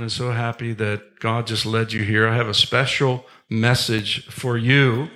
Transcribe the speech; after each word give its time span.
morning. 0.00 0.08
So 0.08 0.30
happy 0.30 0.72
that 0.72 1.20
God 1.20 1.46
just 1.46 1.66
led 1.66 1.92
you 1.92 2.02
here. 2.02 2.26
I 2.26 2.34
have 2.34 2.48
a 2.48 2.54
special 2.54 3.26
message 3.50 4.24
for 4.28 4.56
you. 4.56 5.10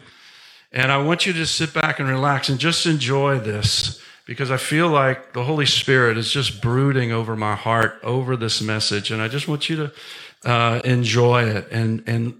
And 0.72 0.92
I 0.92 0.98
want 0.98 1.24
you 1.24 1.32
to 1.32 1.46
sit 1.46 1.72
back 1.72 2.00
and 2.00 2.06
relax 2.06 2.50
and 2.50 2.58
just 2.58 2.84
enjoy 2.84 3.38
this 3.38 4.02
because 4.26 4.50
I 4.50 4.58
feel 4.58 4.88
like 4.88 5.32
the 5.32 5.44
Holy 5.44 5.64
Spirit 5.64 6.18
is 6.18 6.30
just 6.30 6.60
brooding 6.60 7.12
over 7.12 7.34
my 7.34 7.54
heart 7.54 7.98
over 8.02 8.36
this 8.36 8.60
message. 8.60 9.10
And 9.10 9.22
I 9.22 9.28
just 9.28 9.48
want 9.48 9.70
you 9.70 9.76
to 9.76 9.92
uh, 10.44 10.82
enjoy 10.84 11.44
it 11.44 11.66
and, 11.70 12.02
and 12.06 12.34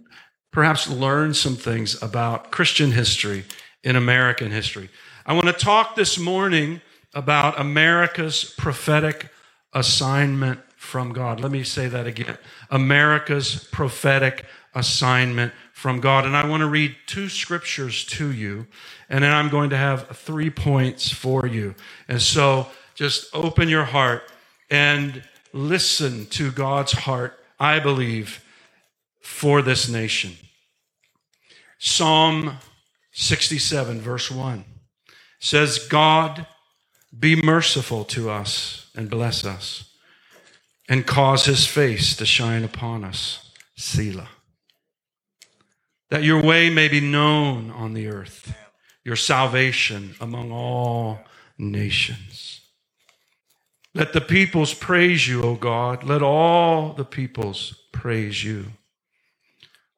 perhaps 0.50 0.86
learn 0.86 1.32
some 1.32 1.56
things 1.56 2.02
about 2.02 2.50
Christian 2.50 2.92
history 2.92 3.44
in 3.82 3.96
American 3.96 4.50
history. 4.50 4.90
I 5.24 5.32
want 5.32 5.46
to 5.46 5.54
talk 5.54 5.96
this 5.96 6.18
morning 6.18 6.82
about 7.14 7.58
America's 7.58 8.44
prophetic 8.58 9.30
assignment 9.72 10.60
from 10.84 11.12
God. 11.12 11.40
Let 11.40 11.50
me 11.50 11.64
say 11.64 11.88
that 11.88 12.06
again 12.06 12.38
America's 12.70 13.68
prophetic 13.72 14.44
assignment 14.74 15.52
from 15.72 16.00
God. 16.00 16.26
And 16.26 16.36
I 16.36 16.46
want 16.46 16.60
to 16.60 16.68
read 16.68 16.96
two 17.06 17.28
scriptures 17.28 18.04
to 18.06 18.30
you, 18.30 18.66
and 19.08 19.24
then 19.24 19.32
I'm 19.32 19.48
going 19.48 19.70
to 19.70 19.76
have 19.76 20.08
three 20.16 20.50
points 20.50 21.10
for 21.10 21.46
you. 21.46 21.74
And 22.08 22.22
so 22.22 22.68
just 22.94 23.34
open 23.34 23.68
your 23.68 23.84
heart 23.84 24.30
and 24.70 25.22
listen 25.52 26.26
to 26.26 26.50
God's 26.52 26.92
heart, 26.92 27.38
I 27.58 27.80
believe, 27.80 28.44
for 29.20 29.62
this 29.62 29.88
nation. 29.88 30.32
Psalm 31.78 32.58
67, 33.12 34.00
verse 34.00 34.30
1 34.30 34.64
says, 35.40 35.78
God, 35.78 36.46
be 37.16 37.36
merciful 37.36 38.04
to 38.06 38.30
us 38.30 38.90
and 38.96 39.10
bless 39.10 39.44
us, 39.44 39.90
and 40.88 41.06
cause 41.06 41.46
his 41.46 41.66
face 41.66 42.16
to 42.16 42.26
shine 42.26 42.64
upon 42.64 43.04
us. 43.04 43.50
Selah 43.76 44.28
that 46.14 46.22
your 46.22 46.40
way 46.40 46.70
may 46.70 46.86
be 46.86 47.00
known 47.00 47.72
on 47.72 47.92
the 47.92 48.06
earth, 48.06 48.54
your 49.04 49.16
salvation 49.16 50.14
among 50.20 50.52
all 50.52 51.18
nations. 51.58 52.60
Let 53.94 54.12
the 54.12 54.20
peoples 54.20 54.74
praise 54.74 55.26
you, 55.26 55.42
O 55.42 55.56
God. 55.56 56.04
Let 56.04 56.22
all 56.22 56.92
the 56.92 57.04
peoples 57.04 57.74
praise 57.90 58.44
you. 58.44 58.66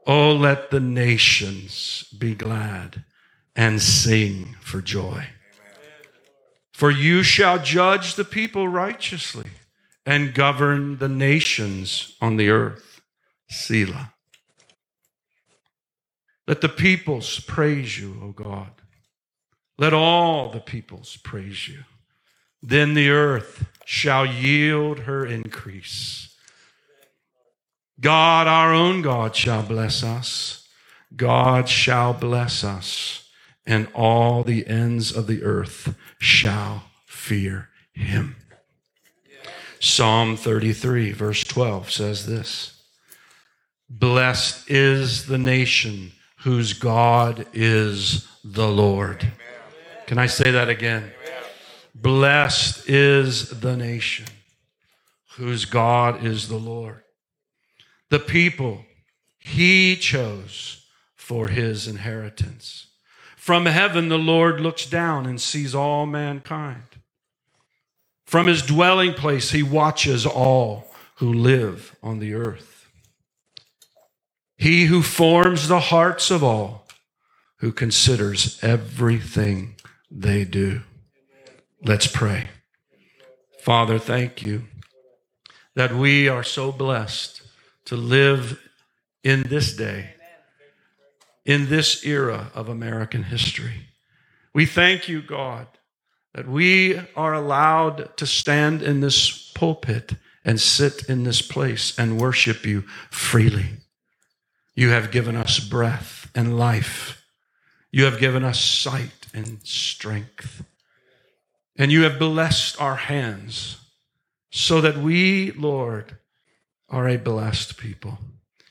Oh, 0.07 0.33
let 0.33 0.71
the 0.71 0.81
nations 0.81 2.05
be 2.19 2.35
glad 2.35 3.05
and 3.55 3.83
sing 3.83 4.57
for 4.63 4.81
joy. 4.81 5.29
For 6.73 6.91
you 6.91 7.23
shall 7.23 7.59
judge 7.59 8.15
the 8.15 8.25
people 8.25 8.69
righteously 8.69 9.51
and 10.07 10.33
govern 10.33 10.99
the 10.99 11.09
nations 11.09 12.17
on 12.21 12.37
the 12.37 12.49
earth. 12.49 13.01
Selah. 13.51 14.15
Let 16.47 16.61
the 16.61 16.69
peoples 16.69 17.41
praise 17.41 17.99
you, 17.99 18.17
O 18.23 18.31
God. 18.31 18.71
Let 19.77 19.93
all 19.93 20.51
the 20.51 20.61
peoples 20.61 21.19
praise 21.23 21.69
you. 21.69 21.81
Then 22.63 22.95
the 22.95 23.11
earth 23.11 23.67
shall 23.85 24.25
yield 24.25 25.01
her 25.01 25.27
increase. 25.27 26.35
God, 28.01 28.47
our 28.47 28.73
own 28.73 29.03
God, 29.03 29.35
shall 29.35 29.63
bless 29.63 30.03
us. 30.03 30.69
God 31.15 31.69
shall 31.69 32.13
bless 32.13 32.63
us, 32.63 33.29
and 33.67 33.89
all 33.95 34.43
the 34.43 34.67
ends 34.67 35.15
of 35.15 35.27
the 35.27 35.43
earth 35.43 35.97
shall 36.19 36.85
fear 37.07 37.71
him. 37.93 38.37
Psalm 39.87 40.37
33, 40.37 41.13
verse 41.13 41.45
12 41.45 41.93
says 41.93 42.27
this 42.27 42.83
Blessed 43.89 44.69
is 44.69 45.27
the 45.27 45.39
nation 45.39 46.11
whose 46.39 46.73
God 46.73 47.47
is 47.53 48.27
the 48.43 48.69
Lord. 48.69 49.33
Can 50.07 50.19
I 50.19 50.27
say 50.27 50.51
that 50.51 50.69
again? 50.69 51.13
Blessed 51.95 52.89
is 52.89 53.61
the 53.61 53.77
nation 53.77 54.27
whose 55.37 55.65
God 55.65 56.25
is 56.25 56.49
the 56.49 56.59
Lord. 56.59 57.03
The 58.11 58.19
people 58.19 58.85
he 59.39 59.95
chose 59.95 60.85
for 61.15 61.49
his 61.49 61.87
inheritance. 61.87 62.89
From 63.37 63.67
heaven, 63.67 64.09
the 64.09 64.19
Lord 64.19 64.61
looks 64.61 64.85
down 64.85 65.27
and 65.27 65.41
sees 65.41 65.77
all 65.77 66.07
mankind. 66.07 66.96
From 68.27 68.47
his 68.47 68.63
dwelling 68.63 69.15
place, 69.15 69.53
he 69.53 69.63
watches 69.63 70.27
all 70.27 70.91
who 71.17 71.33
live 71.33 71.97
on 72.03 72.19
the 72.19 72.35
earth. 72.35 72.89
He 74.57 74.87
who 74.87 75.03
forms 75.03 75.69
the 75.69 75.81
hearts 75.81 76.31
of 76.31 76.43
all, 76.43 76.89
who 77.59 77.73
considers 77.73 78.59
everything 78.63 79.77
they 80.11 80.45
do. 80.45 80.83
Let's 81.85 82.07
pray. 82.07 82.49
Father, 83.61 83.99
thank 83.99 84.43
you 84.43 84.65
that 85.75 85.95
we 85.95 86.29
are 86.29 86.43
so 86.43 86.73
blessed 86.73 87.43
to 87.85 87.97
live 87.97 88.61
in 89.23 89.45
this 89.45 89.77
day, 89.77 90.15
in 91.45 91.69
this 91.69 92.05
era 92.05 92.51
of 92.55 92.69
American 92.69 93.25
history. 93.25 93.89
We 94.55 94.67
thank 94.67 95.09
you, 95.09 95.21
God, 95.23 95.67
that 96.37 96.47
we 96.47 97.01
are 97.17 97.33
allowed 97.33 98.15
to 98.19 98.27
stand 98.27 98.83
in 98.83 99.01
this 99.01 99.51
pulpit 99.53 100.13
and 100.45 100.61
sit 100.61 101.09
in 101.09 101.25
this 101.25 101.41
place 101.41 101.99
and 101.99 102.21
worship 102.21 102.67
you 102.67 102.83
freely. 103.11 103.65
You 104.75 104.91
have 104.91 105.11
given 105.11 105.35
us 105.35 105.59
breath 105.59 106.31
and 106.35 106.59
life. 106.59 107.25
You 107.91 108.05
have 108.05 108.21
given 108.21 108.45
us 108.45 108.61
sight 108.61 109.29
and 109.33 109.61
strength. 109.65 110.63
And 111.75 111.91
you 111.91 112.03
have 112.03 112.19
blessed 112.19 112.79
our 112.83 112.97
hands 112.97 113.79
so 114.51 114.83
that 114.83 114.99
we, 114.99 115.53
Lord, 115.53 116.19
are 116.91 117.09
a 117.09 117.17
blessed 117.17 117.79
people. 117.79 118.19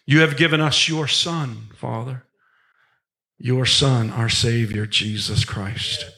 You 0.05 0.19
have 0.19 0.37
given 0.37 0.61
us 0.61 0.87
your 0.87 1.07
Son, 1.07 1.69
Father, 1.75 2.25
your 3.39 3.65
Son, 3.65 4.11
our 4.11 4.29
Savior, 4.29 4.85
Jesus 4.85 5.43
Christ. 5.45 6.11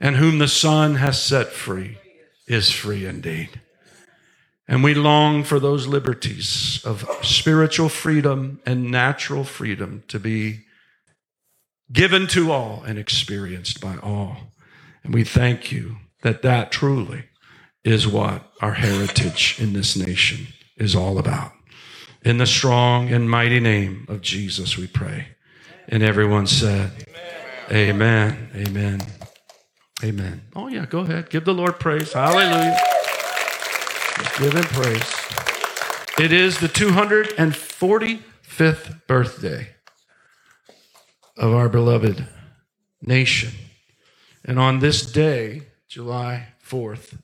And 0.00 0.16
whom 0.16 0.38
the 0.38 0.48
Son 0.48 0.96
has 0.96 1.20
set 1.20 1.48
free 1.48 1.98
is 2.46 2.70
free 2.70 3.04
indeed. 3.06 3.60
And 4.68 4.84
we 4.84 4.94
long 4.94 5.44
for 5.44 5.58
those 5.58 5.86
liberties 5.86 6.80
of 6.84 7.08
spiritual 7.22 7.88
freedom 7.88 8.60
and 8.66 8.90
natural 8.90 9.44
freedom 9.44 10.04
to 10.08 10.20
be 10.20 10.60
given 11.90 12.26
to 12.28 12.52
all 12.52 12.82
and 12.86 12.98
experienced 12.98 13.80
by 13.80 13.96
all. 13.98 14.52
And 15.02 15.14
we 15.14 15.24
thank 15.24 15.72
you 15.72 15.96
that 16.22 16.42
that 16.42 16.70
truly 16.70 17.24
is 17.82 18.06
what 18.06 18.42
our 18.60 18.74
heritage 18.74 19.56
in 19.58 19.72
this 19.72 19.96
nation 19.96 20.48
is 20.76 20.94
all 20.94 21.18
about. 21.18 21.52
In 22.22 22.36
the 22.38 22.46
strong 22.46 23.10
and 23.10 23.30
mighty 23.30 23.60
name 23.60 24.04
of 24.08 24.20
Jesus, 24.20 24.76
we 24.76 24.86
pray. 24.86 25.28
And 25.88 26.02
everyone 26.02 26.46
said, 26.46 26.90
Amen. 27.70 28.50
Amen. 28.54 28.66
Amen. 28.68 29.00
Amen. 30.02 30.42
Oh, 30.54 30.68
yeah, 30.68 30.86
go 30.86 31.00
ahead. 31.00 31.28
Give 31.28 31.44
the 31.44 31.54
Lord 31.54 31.80
praise. 31.80 32.12
Hallelujah. 32.12 32.78
Give 34.38 34.54
him 34.54 34.64
praise. 34.64 35.14
It 36.20 36.32
is 36.32 36.60
the 36.60 36.68
245th 36.68 39.06
birthday 39.08 39.70
of 41.36 41.52
our 41.52 41.68
beloved 41.68 42.26
nation. 43.02 43.50
And 44.44 44.56
on 44.58 44.78
this 44.78 45.02
day, 45.02 45.62
July 45.88 46.48
4th, 46.64 47.18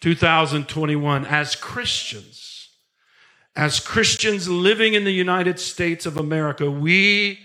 2021, 0.00 1.26
as 1.26 1.54
Christians, 1.54 2.70
as 3.54 3.78
Christians 3.78 4.48
living 4.48 4.94
in 4.94 5.04
the 5.04 5.12
United 5.12 5.60
States 5.60 6.06
of 6.06 6.16
America, 6.16 6.68
we 6.70 7.40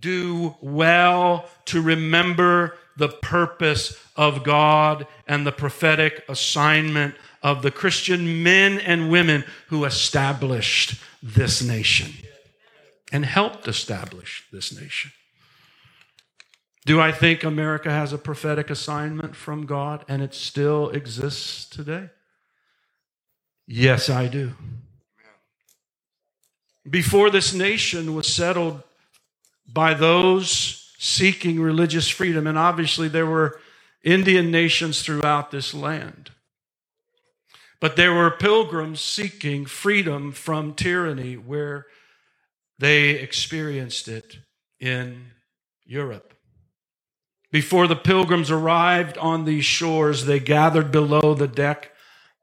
do 0.00 0.56
well 0.60 1.48
to 1.66 1.80
remember 1.80 2.76
the 2.96 3.08
purpose 3.08 3.98
of 4.16 4.44
God 4.44 5.06
and 5.26 5.46
the 5.46 5.52
prophetic 5.52 6.24
assignment 6.28 7.14
of 7.42 7.62
the 7.62 7.70
Christian 7.70 8.42
men 8.42 8.78
and 8.78 9.10
women 9.10 9.44
who 9.68 9.84
established 9.84 11.02
this 11.22 11.62
nation 11.62 12.12
and 13.12 13.24
helped 13.24 13.68
establish 13.68 14.44
this 14.52 14.78
nation. 14.78 15.12
Do 16.86 17.00
I 17.00 17.12
think 17.12 17.44
America 17.44 17.90
has 17.90 18.12
a 18.12 18.18
prophetic 18.18 18.70
assignment 18.70 19.34
from 19.34 19.66
God 19.66 20.04
and 20.08 20.22
it 20.22 20.34
still 20.34 20.90
exists 20.90 21.64
today? 21.68 22.10
Yes, 23.66 24.10
I 24.10 24.26
do. 24.26 24.52
Before 26.88 27.30
this 27.30 27.54
nation 27.54 28.14
was 28.14 28.26
settled 28.26 28.82
by 29.66 29.94
those 29.94 30.83
seeking 31.04 31.60
religious 31.60 32.08
freedom, 32.08 32.46
and 32.46 32.56
obviously 32.56 33.08
there 33.08 33.26
were 33.26 33.60
Indian 34.02 34.50
nations 34.50 35.02
throughout 35.02 35.50
this 35.50 35.74
land. 35.74 36.30
But 37.78 37.96
there 37.96 38.14
were 38.14 38.30
pilgrims 38.30 39.02
seeking 39.02 39.66
freedom 39.66 40.32
from 40.32 40.72
tyranny 40.72 41.34
where 41.36 41.84
they 42.78 43.10
experienced 43.10 44.08
it 44.08 44.38
in 44.80 45.32
Europe. 45.84 46.32
Before 47.52 47.86
the 47.86 47.96
pilgrims 47.96 48.50
arrived 48.50 49.18
on 49.18 49.44
these 49.44 49.66
shores, 49.66 50.24
they 50.24 50.40
gathered 50.40 50.90
below 50.90 51.34
the 51.34 51.46
deck 51.46 51.92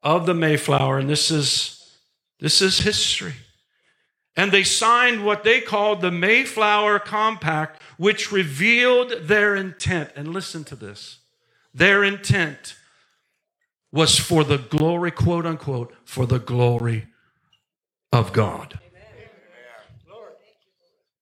of 0.04 0.28
the 0.28 0.36
Mayflower, 0.36 1.00
and 1.00 1.10
this 1.10 1.32
is, 1.32 1.98
this 2.40 2.62
is 2.62 2.78
history. 2.78 3.34
And 4.36 4.52
they 4.52 4.64
signed 4.64 5.26
what 5.26 5.44
they 5.44 5.62
called 5.62 6.02
the 6.02 6.12
Mayflower 6.12 7.00
Compact, 7.00 7.81
which 8.02 8.32
revealed 8.32 9.12
their 9.28 9.56
intent. 9.56 10.10
And 10.16 10.30
listen 10.30 10.64
to 10.64 10.76
this 10.76 11.20
their 11.72 12.04
intent 12.04 12.76
was 13.92 14.18
for 14.18 14.44
the 14.44 14.58
glory, 14.58 15.12
quote 15.12 15.46
unquote, 15.46 15.94
for 16.04 16.26
the 16.26 16.40
glory 16.40 17.06
of 18.12 18.34
God. 18.34 18.80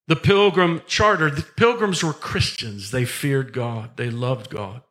The 0.07 0.15
Pilgrim 0.15 0.81
Charter, 0.87 1.29
the 1.29 1.41
Pilgrims 1.41 2.01
were 2.01 2.13
Christians. 2.13 2.91
They 2.91 3.03
feared 3.03 3.51
God, 3.51 3.97
they 3.97 4.09
loved 4.09 4.49
God. 4.49 4.81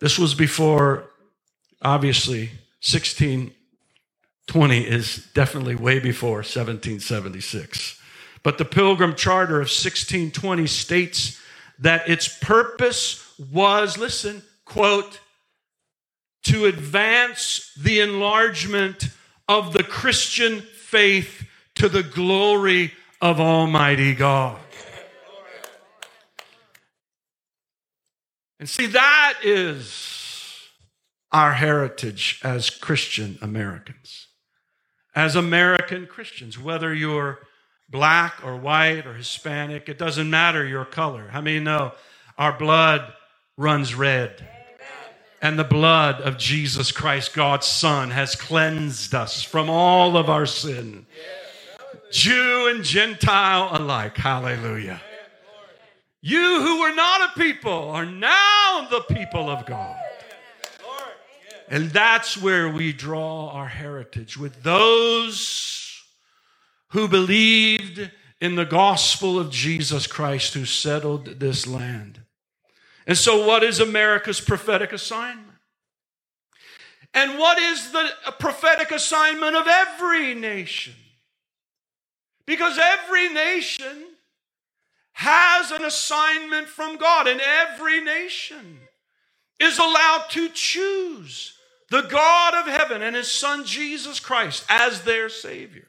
This 0.00 0.18
was 0.18 0.34
before, 0.34 1.08
obviously, 1.80 2.50
1620 2.82 4.86
is 4.86 5.26
definitely 5.32 5.76
way 5.76 5.98
before 5.98 6.40
1776. 6.40 7.99
But 8.42 8.58
the 8.58 8.64
Pilgrim 8.64 9.14
Charter 9.14 9.56
of 9.56 9.68
1620 9.68 10.66
states 10.66 11.40
that 11.78 12.08
its 12.08 12.28
purpose 12.28 13.34
was, 13.52 13.98
listen, 13.98 14.42
quote, 14.64 15.20
to 16.44 16.66
advance 16.66 17.72
the 17.78 18.00
enlargement 18.00 19.08
of 19.48 19.72
the 19.72 19.82
Christian 19.82 20.60
faith 20.60 21.46
to 21.74 21.88
the 21.88 22.02
glory 22.02 22.92
of 23.20 23.40
Almighty 23.40 24.14
God. 24.14 24.58
And 28.58 28.68
see, 28.68 28.86
that 28.86 29.34
is 29.42 30.68
our 31.32 31.52
heritage 31.52 32.40
as 32.44 32.68
Christian 32.68 33.38
Americans. 33.40 34.28
As 35.14 35.34
American 35.34 36.06
Christians, 36.06 36.58
whether 36.58 36.94
you're 36.94 37.40
black 37.90 38.44
or 38.44 38.56
white 38.56 39.06
or 39.06 39.14
Hispanic, 39.14 39.88
it 39.88 39.98
doesn't 39.98 40.30
matter 40.30 40.64
your 40.64 40.84
color. 40.84 41.28
How 41.28 41.40
many 41.40 41.58
know 41.58 41.92
our 42.38 42.56
blood 42.56 43.12
runs 43.56 43.94
red? 43.94 44.48
And 45.42 45.58
the 45.58 45.64
blood 45.64 46.20
of 46.20 46.36
Jesus 46.36 46.92
Christ, 46.92 47.34
God's 47.34 47.66
Son, 47.66 48.10
has 48.10 48.36
cleansed 48.36 49.14
us 49.14 49.42
from 49.42 49.70
all 49.70 50.16
of 50.16 50.28
our 50.28 50.46
sin. 50.46 51.06
Jew 52.12 52.68
and 52.70 52.84
Gentile 52.84 53.68
alike. 53.72 54.16
Hallelujah. 54.16 55.00
You 56.20 56.60
who 56.60 56.80
were 56.80 56.94
not 56.94 57.30
a 57.30 57.40
people 57.40 57.72
are 57.72 58.04
now 58.04 58.86
the 58.90 59.00
people 59.14 59.48
of 59.48 59.64
God. 59.64 59.96
And 61.70 61.90
that's 61.90 62.36
where 62.36 62.68
we 62.68 62.92
draw 62.92 63.50
our 63.50 63.68
heritage 63.68 64.36
with 64.36 64.62
those 64.62 65.89
who 66.90 67.08
believed 67.08 68.10
in 68.40 68.54
the 68.54 68.64
gospel 68.64 69.38
of 69.38 69.50
Jesus 69.50 70.06
Christ 70.06 70.54
who 70.54 70.64
settled 70.64 71.40
this 71.40 71.66
land. 71.66 72.20
And 73.06 73.16
so, 73.16 73.46
what 73.46 73.62
is 73.62 73.80
America's 73.80 74.40
prophetic 74.40 74.92
assignment? 74.92 75.46
And 77.12 77.38
what 77.38 77.58
is 77.58 77.90
the 77.90 78.08
prophetic 78.38 78.92
assignment 78.92 79.56
of 79.56 79.66
every 79.66 80.34
nation? 80.34 80.94
Because 82.46 82.78
every 82.78 83.28
nation 83.32 84.04
has 85.12 85.70
an 85.70 85.84
assignment 85.84 86.68
from 86.68 86.96
God, 86.96 87.26
and 87.28 87.40
every 87.40 88.00
nation 88.00 88.78
is 89.58 89.78
allowed 89.78 90.26
to 90.30 90.48
choose 90.48 91.54
the 91.90 92.02
God 92.02 92.54
of 92.54 92.66
heaven 92.66 93.02
and 93.02 93.14
his 93.14 93.30
son 93.30 93.64
Jesus 93.64 94.20
Christ 94.20 94.64
as 94.68 95.02
their 95.02 95.28
Savior, 95.28 95.88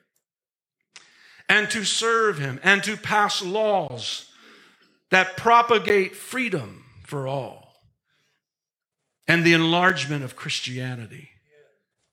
and 1.52 1.70
to 1.70 1.84
serve 1.84 2.40
him 2.40 2.60
and 2.64 2.82
to 2.82 2.96
pass 2.96 3.42
laws 3.42 4.32
that 5.10 5.36
propagate 5.36 6.16
freedom 6.16 6.86
for 7.04 7.28
all 7.28 7.76
and 9.28 9.44
the 9.44 9.54
enlargement 9.54 10.24
of 10.24 10.38
Christianity 10.38 11.30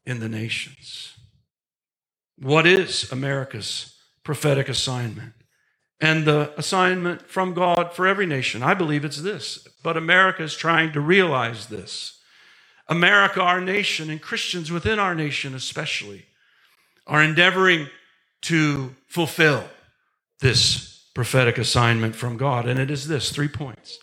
in 0.05 0.19
the 0.19 0.29
nations. 0.29 1.17
What 2.37 2.67
is 2.67 3.11
America's 3.12 3.94
prophetic 4.29 4.69
assignment. 4.69 5.32
And 6.02 6.26
the 6.26 6.52
assignment 6.58 7.23
from 7.31 7.55
God 7.55 7.94
for 7.94 8.06
every 8.06 8.26
nation, 8.26 8.62
I 8.62 8.75
believe 8.75 9.02
it's 9.02 9.23
this. 9.23 9.67
But 9.82 9.96
America 9.96 10.43
is 10.43 10.55
trying 10.55 10.93
to 10.93 11.00
realize 11.00 11.69
this. 11.69 12.20
America, 12.88 13.40
our 13.40 13.62
nation, 13.62 14.11
and 14.11 14.20
Christians 14.20 14.70
within 14.70 14.99
our 14.99 15.14
nation 15.14 15.55
especially, 15.55 16.26
are 17.06 17.23
endeavoring 17.23 17.88
to 18.43 18.94
fulfill 19.06 19.64
this 20.40 21.08
prophetic 21.14 21.58
assignment 21.58 22.14
from 22.14 22.37
God. 22.37 22.69
And 22.69 22.79
it 22.79 22.90
is 22.90 23.08
this 23.08 23.31
three 23.31 23.49
points. 23.49 23.99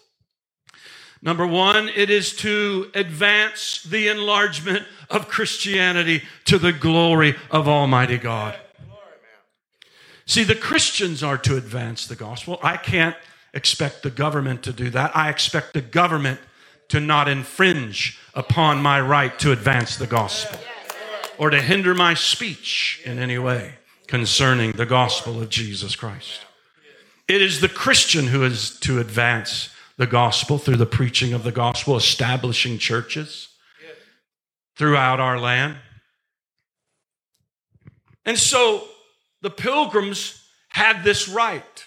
Number 1.21 1.47
one, 1.47 1.89
it 1.95 2.09
is 2.09 2.35
to 2.37 2.91
advance 2.93 3.81
the 3.83 4.09
enlargement 4.09 4.85
of 5.09 5.27
Christianity 5.27 6.23
to 6.45 6.59
the 6.59 6.73
glory 6.73 7.35
of 7.49 7.67
Almighty 7.67 8.17
God. 8.17 8.59
See, 10.27 10.43
the 10.43 10.55
Christians 10.55 11.23
are 11.23 11.37
to 11.39 11.55
advance 11.55 12.05
the 12.05 12.15
gospel. 12.15 12.59
I 12.61 12.77
can't 12.77 13.15
expect 13.53 14.03
the 14.03 14.09
government 14.09 14.63
to 14.63 14.73
do 14.73 14.89
that. 14.89 15.15
I 15.15 15.29
expect 15.29 15.73
the 15.73 15.81
government 15.81 16.39
to 16.89 16.99
not 16.99 17.27
infringe 17.27 18.19
upon 18.33 18.81
my 18.81 18.99
right 18.99 19.37
to 19.39 19.51
advance 19.51 19.97
the 19.97 20.07
gospel 20.07 20.59
or 21.37 21.49
to 21.49 21.61
hinder 21.61 21.93
my 21.95 22.13
speech 22.13 23.01
in 23.05 23.19
any 23.19 23.37
way 23.37 23.75
concerning 24.07 24.71
the 24.73 24.85
gospel 24.85 25.41
of 25.41 25.49
Jesus 25.49 25.95
Christ. 25.95 26.41
It 27.27 27.41
is 27.41 27.61
the 27.61 27.69
Christian 27.69 28.27
who 28.27 28.43
is 28.43 28.79
to 28.81 28.99
advance 28.99 29.69
the 29.97 30.07
gospel 30.07 30.57
through 30.57 30.77
the 30.77 30.85
preaching 30.85 31.33
of 31.33 31.43
the 31.43 31.51
gospel, 31.51 31.95
establishing 31.95 32.77
churches 32.77 33.49
throughout 34.75 35.19
our 35.19 35.39
land. 35.39 35.77
And 38.25 38.37
so 38.37 38.87
the 39.41 39.49
pilgrims 39.49 40.43
had 40.69 41.03
this 41.03 41.29
right. 41.29 41.85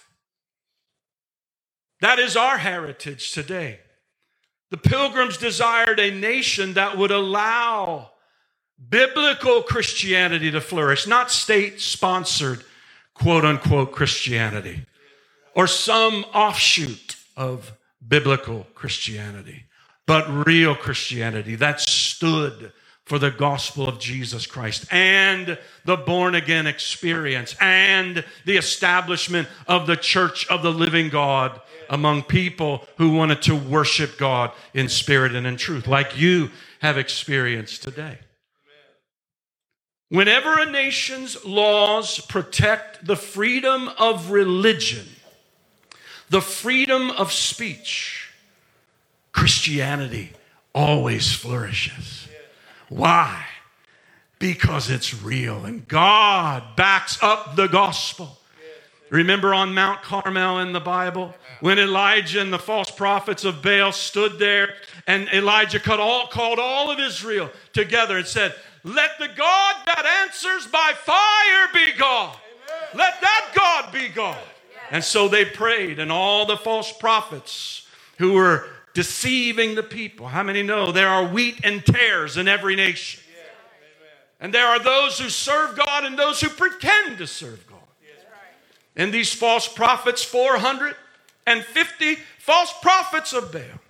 That 2.01 2.19
is 2.19 2.37
our 2.37 2.59
heritage 2.59 3.33
today. 3.33 3.81
The 4.71 4.77
pilgrims 4.77 5.37
desired 5.37 5.99
a 5.99 6.11
nation 6.11 6.75
that 6.75 6.97
would 6.97 7.11
allow 7.11 8.11
biblical 8.91 9.63
Christianity 9.63 10.51
to 10.51 10.61
flourish, 10.61 11.07
not 11.07 11.31
state 11.31 11.81
sponsored, 11.81 12.65
quote 13.15 13.45
unquote, 13.45 13.93
Christianity 13.93 14.87
or 15.59 15.67
some 15.67 16.25
offshoot 16.33 17.17
of 17.37 17.73
biblical 18.07 18.65
Christianity, 18.77 19.65
but 20.07 20.47
real 20.47 20.77
Christianity 20.77 21.57
that 21.57 21.81
stood 21.81 22.73
for 23.05 23.19
the 23.19 23.33
gospel 23.33 23.89
of 23.89 23.99
Jesus 23.99 24.47
Christ 24.47 24.87
and 24.93 25.59
the 25.85 25.97
born 25.97 26.37
again 26.37 26.69
experience 26.69 27.57
and 27.61 28.25
the 28.45 28.57
establishment 28.57 29.49
of 29.67 29.89
the 29.89 29.97
church 29.97 30.47
of 30.49 30.63
the 30.63 30.71
living 30.71 31.09
God 31.09 31.61
among 31.91 32.23
people 32.23 32.87
who 32.97 33.15
wanted 33.15 33.43
to 33.43 33.57
worship 33.57 34.17
God 34.17 34.53
in 34.75 34.89
spirit 34.89 35.35
and 35.35 35.45
in 35.45 35.57
truth, 35.57 35.89
like 35.89 36.17
you 36.17 36.51
have 36.83 36.99
experienced 36.99 37.83
today. 37.83 38.19
Whenever 40.09 40.59
a 40.59 40.71
nation's 40.71 41.45
laws 41.45 42.19
protect 42.21 43.07
the 43.07 43.17
freedom 43.17 43.91
of 43.99 44.31
religion, 44.31 45.07
the 46.31 46.41
freedom 46.41 47.11
of 47.11 47.33
speech, 47.33 48.33
Christianity 49.33 50.33
always 50.75 51.33
flourishes. 51.33 52.27
Why? 52.89 53.45
Because 54.39 54.89
it's 54.89 55.23
real 55.23 55.65
and 55.65 55.87
God 55.87 56.77
backs 56.77 57.23
up 57.23 57.57
the 57.57 57.67
gospel. 57.67 58.38
Remember 59.11 59.55
on 59.55 59.75
Mount 59.75 60.03
Carmel 60.03 60.59
in 60.59 60.73
the 60.73 60.81
Bible 60.81 61.35
when 61.61 61.79
Elijah 61.79 62.41
and 62.41 62.53
the 62.53 62.59
false 62.59 62.91
prophets 62.91 63.45
of 63.45 63.63
Baal 63.63 63.93
stood 63.93 64.39
there 64.39 64.75
and 65.07 65.29
Elijah 65.31 65.81
called 65.81 66.01
all, 66.01 66.27
called 66.27 66.59
all 66.59 66.91
of 66.91 67.01
Israel 67.01 67.51
together 67.73 68.19
and 68.19 68.27
said, 68.27 68.55
Let 68.85 69.19
the 69.19 69.29
God 69.29 69.77
that 69.87 70.25
answers 70.25 70.67
by 70.67 70.93
fire 70.95 71.69
be 71.73 71.99
God. 71.99 72.37
Let 72.95 73.21
that 73.21 73.53
God 73.55 73.93
be 73.93 74.09
God. 74.09 74.39
And 74.91 75.05
so 75.05 75.29
they 75.29 75.45
prayed, 75.45 75.99
and 75.99 76.11
all 76.11 76.47
the 76.47 76.57
false 76.57 76.93
prophets 76.93 77.87
who 78.19 78.33
were 78.33 78.67
deceiving 78.95 79.75
the 79.75 79.83
people. 79.83 80.29
How 80.29 80.43
many 80.43 80.63
know 80.63 80.93
there 80.93 81.09
are 81.09 81.27
wheat 81.27 81.61
and 81.63 81.85
tares 81.85 82.37
in 82.37 82.49
every 82.49 82.75
nation? 82.75 83.23
And 84.41 84.55
there 84.55 84.67
are 84.67 84.79
those 84.79 85.19
who 85.19 85.29
serve 85.29 85.77
God 85.77 86.05
and 86.05 86.19
those 86.19 86.41
who 86.41 86.49
pretend 86.49 87.19
to 87.19 87.27
serve 87.27 87.67
God. 87.67 87.68
And 88.99 89.15
these 89.15 89.33
false 89.33 89.69
prophets, 89.69 90.23
450 90.25 92.17
false 92.41 92.75
prophets 92.83 93.33
of 93.33 93.53
Baal, 93.53 93.81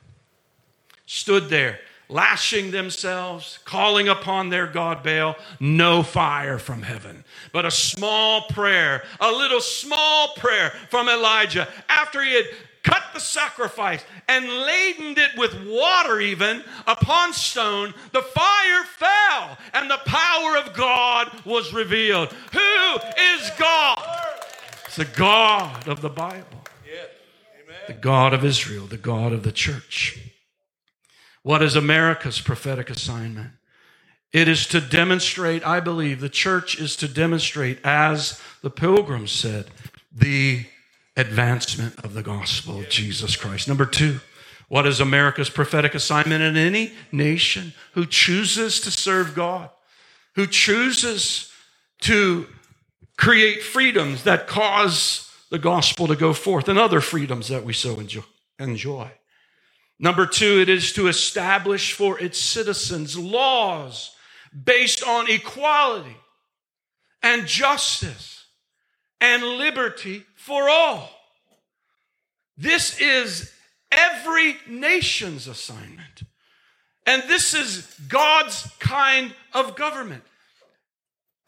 stood 1.07 1.49
there 1.49 1.81
lashing 2.11 2.71
themselves, 2.71 3.59
calling 3.65 4.09
upon 4.09 4.49
their 4.49 4.67
God 4.67 5.03
Baal, 5.03 5.37
no 5.61 6.03
fire 6.03 6.59
from 6.59 6.83
heaven, 6.83 7.25
but 7.53 7.67
a 7.67 7.71
small 7.71 8.43
prayer, 8.49 9.05
a 9.21 9.31
little 9.31 9.61
small 9.61 10.29
prayer 10.37 10.71
from 10.91 11.09
Elijah 11.09 11.69
after 11.88 12.23
he 12.23 12.35
had 12.35 12.47
cut 12.83 13.03
the 13.12 13.21
sacrifice 13.21 14.03
and 14.29 14.47
laden 14.47 15.19
it 15.19 15.37
with 15.37 15.55
water 15.67 16.21
even 16.21 16.65
upon 16.87 17.35
stone, 17.35 17.93
the 18.12 18.23
fire 18.23 18.85
fell 18.85 19.59
and 19.75 19.91
the 19.91 20.00
power 20.07 20.57
of 20.57 20.73
God 20.73 21.31
was 21.45 21.75
revealed. 21.75 22.33
Who 22.53 22.97
is 23.37 23.50
God? 23.59 24.08
It's 24.88 24.97
the 24.97 25.04
God 25.04 25.87
of 25.87 26.00
the 26.00 26.09
Bible, 26.09 26.64
the 27.88 27.92
God 27.92 28.33
of 28.33 28.42
Israel, 28.42 28.87
the 28.87 28.97
God 28.97 29.35
of 29.35 29.42
the 29.42 29.52
church. 29.52 30.18
What 31.42 31.62
is 31.62 31.76
America's 31.76 32.40
prophetic 32.40 32.88
assignment? 32.88 33.50
It 34.33 34.49
is 34.49 34.66
to 34.68 34.80
demonstrate, 34.80 35.66
I 35.66 35.80
believe, 35.80 36.21
the 36.21 36.30
church 36.30 36.80
is 36.80 36.97
to 36.97 37.07
demonstrate, 37.07 37.80
as 37.85 38.40
the 38.62 38.71
pilgrims 38.71 39.30
said, 39.30 39.66
the 40.11 40.64
advancement 41.18 42.02
of 42.02 42.14
the 42.14 42.23
gospel 42.23 42.80
of 42.80 42.88
Jesus 42.88 43.37
Christ. 43.37 43.68
Number 43.68 43.85
two, 43.85 44.21
what 44.68 44.87
is 44.87 45.00
America's 45.00 45.50
prophetic 45.50 45.95
assignment 45.95 46.42
in 46.42 46.57
any 46.57 46.95
nation 47.12 47.75
who 47.92 48.07
chooses 48.07 48.80
to 48.80 48.90
serve 48.90 49.35
God, 49.35 49.68
who 50.35 50.47
chooses 50.47 51.52
to 52.00 52.47
create 53.19 53.63
freedoms 53.63 54.25
that 54.25 54.47
cause 54.47 55.31
the 55.51 55.59
gospel 55.59 56.07
to 56.07 56.17
go 56.17 56.33
forth 56.33 56.69
and 56.69 56.79
other 56.79 57.03
freedoms 57.03 57.49
that 57.49 57.65
we 57.65 57.75
so 57.75 58.01
enjoy? 58.59 59.11
Number 59.99 60.25
two, 60.25 60.61
it 60.61 60.71
is 60.71 60.93
to 60.95 61.09
establish 61.09 61.93
for 61.93 62.19
its 62.19 62.39
citizens 62.39 63.19
laws 63.19 64.15
based 64.65 65.07
on 65.07 65.29
equality 65.29 66.17
and 67.23 67.47
justice 67.47 68.47
and 69.21 69.43
liberty 69.43 70.25
for 70.37 70.69
all. 70.69 71.11
This 72.57 73.01
is 73.01 73.53
every 73.91 74.57
nation's 74.69 75.49
assignment. 75.49 76.23
And 77.07 77.23
this 77.27 77.55
is 77.55 77.87
God's 78.09 78.71
kind 78.79 79.35
of 79.53 79.77
government. 79.77 80.23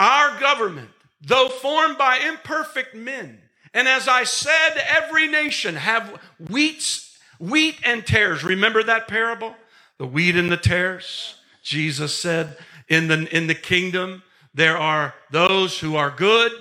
Our 0.01 0.41
government, 0.41 0.91
though 1.21 1.49
formed 1.49 1.99
by 1.99 2.19
imperfect 2.19 2.95
men, 2.95 3.41
and 3.73 3.87
as 3.87 4.09
I 4.09 4.25
said, 4.25 4.77
every 4.89 5.29
nation 5.29 5.77
have 5.77 6.21
wheats 6.39 7.11
Wheat 7.41 7.79
and 7.85 8.07
tares. 8.07 8.45
Remember 8.45 8.83
that 8.83 9.09
parable? 9.09 9.57
The 9.97 10.07
wheat 10.07 10.37
and 10.37 10.53
the 10.53 10.59
tares. 10.59 11.37
Jesus 11.63 12.15
said, 12.15 12.57
in 12.89 13.09
the, 13.09 13.35
in 13.35 13.47
the 13.47 13.55
kingdom, 13.55 14.23
there 14.53 14.77
are 14.77 15.15
those 15.31 15.79
who 15.79 15.97
are 15.97 16.11
good 16.11 16.53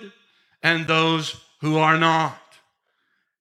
and 0.63 0.87
those 0.87 1.43
who 1.59 1.77
are 1.77 1.97
not. 1.97 2.39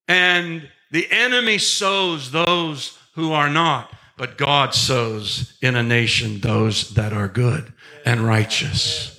And 0.08 0.68
the 0.90 1.08
enemy 1.10 1.58
sows 1.58 2.32
those 2.32 2.98
who 3.14 3.32
are 3.32 3.50
not, 3.50 3.92
but 4.16 4.36
God 4.36 4.74
sows 4.74 5.56
in 5.62 5.76
a 5.76 5.82
nation 5.82 6.40
those 6.40 6.90
that 6.94 7.12
are 7.12 7.28
good 7.28 7.72
and 8.04 8.22
righteous. 8.22 9.17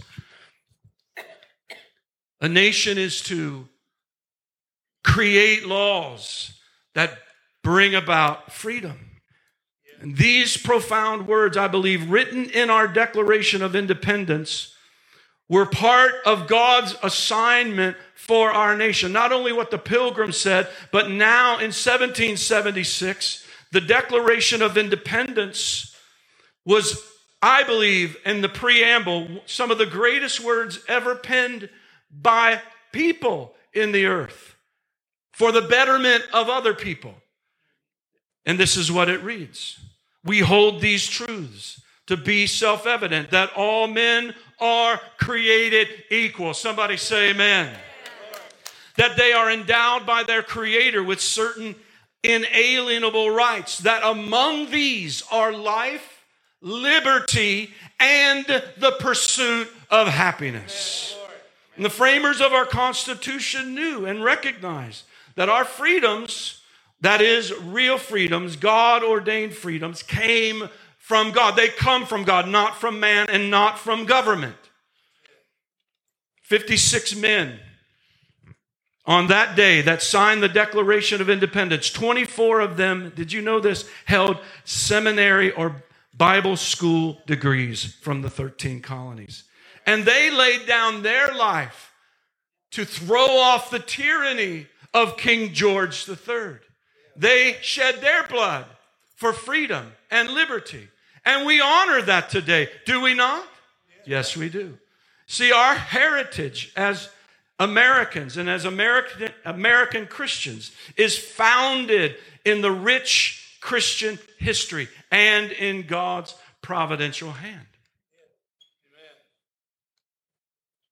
A 2.42 2.48
nation 2.48 2.98
is 2.98 3.22
to 3.24 3.68
create 5.04 5.66
laws 5.66 6.54
that 6.96 7.18
bring 7.64 7.96
about 7.96 8.52
freedom. 8.52 8.98
And 10.00 10.16
these 10.16 10.56
profound 10.56 11.28
words, 11.28 11.58
I 11.58 11.68
believe, 11.68 12.10
written 12.10 12.50
in 12.50 12.70
our 12.70 12.88
Declaration 12.88 13.62
of 13.62 13.76
Independence, 13.76 14.74
were 15.50 15.66
part 15.66 16.14
of 16.26 16.48
God's 16.48 16.96
assignment 17.04 17.98
for 18.16 18.52
our 18.52 18.78
nation. 18.78 19.12
Not 19.12 19.34
only 19.34 19.52
what 19.52 19.72
the 19.72 19.78
pilgrims 19.78 20.38
said, 20.38 20.70
but 20.92 21.10
now 21.10 21.54
in 21.54 21.72
1776, 21.74 23.46
the 23.72 23.82
Declaration 23.82 24.62
of 24.62 24.78
Independence 24.78 25.96
was, 26.66 27.04
I 27.42 27.64
believe, 27.64 28.16
in 28.26 28.42
the 28.42 28.50
preamble, 28.50 29.42
some 29.48 29.72
of 29.72 29.80
the 29.80 29.86
greatest 29.86 30.40
words 30.40 30.80
ever 30.88 31.16
penned 31.16 31.70
by 32.12 32.62
people 32.92 33.54
in 33.74 33.92
the 33.92 34.06
earth 34.06 34.56
for 35.32 35.52
the 35.52 35.62
betterment 35.62 36.24
of 36.34 36.50
other 36.50 36.74
people. 36.74 37.14
And 38.46 38.60
this 38.60 38.76
is 38.76 38.92
what 38.92 39.10
it 39.10 39.24
reads 39.24 39.80
We 40.24 40.40
hold 40.40 40.82
these 40.82 41.08
truths 41.08 41.82
to 42.08 42.18
be 42.18 42.48
self 42.48 42.88
evident 42.88 43.32
that 43.32 43.52
all 43.56 43.88
men 43.88 44.34
are 44.60 45.00
created 45.18 45.88
equal. 46.10 46.54
Somebody 46.54 46.98
say, 46.98 47.30
Amen. 47.30 47.76
That 48.98 49.16
they 49.16 49.32
are 49.32 49.50
endowed 49.50 50.06
by 50.06 50.24
their 50.24 50.44
Creator 50.44 51.04
with 51.04 51.22
certain 51.22 51.76
inalienable 52.24 53.30
rights, 53.30 53.78
that 53.80 54.04
among 54.04 54.72
these 54.72 55.24
are 55.32 55.54
life, 55.54 56.26
liberty, 56.62 57.74
and 58.00 58.46
the 58.46 58.92
pursuit 59.00 59.72
of 59.90 60.08
happiness. 60.08 61.16
And 61.80 61.86
the 61.86 61.90
framers 61.90 62.42
of 62.42 62.52
our 62.52 62.66
Constitution 62.66 63.74
knew 63.74 64.06
and 64.06 64.22
recognized 64.22 65.06
that 65.36 65.48
our 65.48 65.64
freedoms 65.64 66.62
that 67.00 67.22
is, 67.22 67.54
real 67.58 67.98
freedoms, 67.98 68.58
God 68.58 69.02
ordained 69.02 69.54
freedoms, 69.54 70.04
came 70.04 70.68
from 70.98 71.32
God. 71.32 71.56
They 71.56 71.70
come 71.70 72.06
from 72.06 72.26
God, 72.26 72.50
not 72.50 72.76
from 72.76 73.00
man 73.00 73.30
and 73.30 73.50
not 73.50 73.80
from 73.80 74.04
government. 74.04 74.58
56 76.42 77.16
men 77.16 77.62
on 79.06 79.28
that 79.28 79.56
day 79.56 79.82
that 79.82 80.02
signed 80.02 80.44
the 80.44 80.50
Declaration 80.50 81.22
of 81.22 81.30
Independence, 81.30 81.90
24 81.92 82.60
of 82.60 82.76
them, 82.76 83.14
did 83.16 83.32
you 83.32 83.42
know 83.42 83.62
this, 83.62 83.90
held 84.04 84.38
seminary 84.66 85.54
or 85.54 85.82
Bible 86.14 86.58
school 86.58 87.22
degrees 87.26 87.96
from 88.02 88.22
the 88.22 88.30
13 88.30 88.82
colonies. 88.82 89.46
And 89.90 90.06
they 90.06 90.30
laid 90.30 90.68
down 90.68 91.02
their 91.02 91.34
life 91.34 91.92
to 92.74 92.86
throw 92.86 93.26
off 93.26 93.72
the 93.72 93.80
tyranny 93.80 94.68
of 94.94 95.18
King 95.18 95.52
George 95.52 96.08
III. 96.08 96.60
They 97.16 97.58
shed 97.64 97.96
their 97.96 98.22
blood 98.28 98.66
for 99.16 99.34
freedom 99.34 99.92
and 100.12 100.30
liberty. 100.30 100.88
And 101.26 101.44
we 101.44 101.60
honor 101.60 102.04
that 102.04 102.30
today, 102.30 102.70
do 102.86 103.02
we 103.02 103.16
not? 103.16 103.44
Yes, 104.06 104.38
we 104.38 104.48
do. 104.50 104.78
See, 105.26 105.52
our 105.52 105.74
heritage 105.74 106.72
as 106.76 107.10
Americans 107.58 108.38
and 108.38 108.48
as 108.48 108.66
American, 108.66 109.32
American 109.44 110.06
Christians 110.06 110.72
is 110.98 111.18
founded 111.18 112.16
in 112.46 112.62
the 112.62 112.72
rich 112.72 113.58
Christian 113.60 114.20
history 114.38 114.88
and 115.10 115.52
in 115.52 115.88
God's 115.88 116.36
providential 116.62 117.32
hand. 117.32 117.66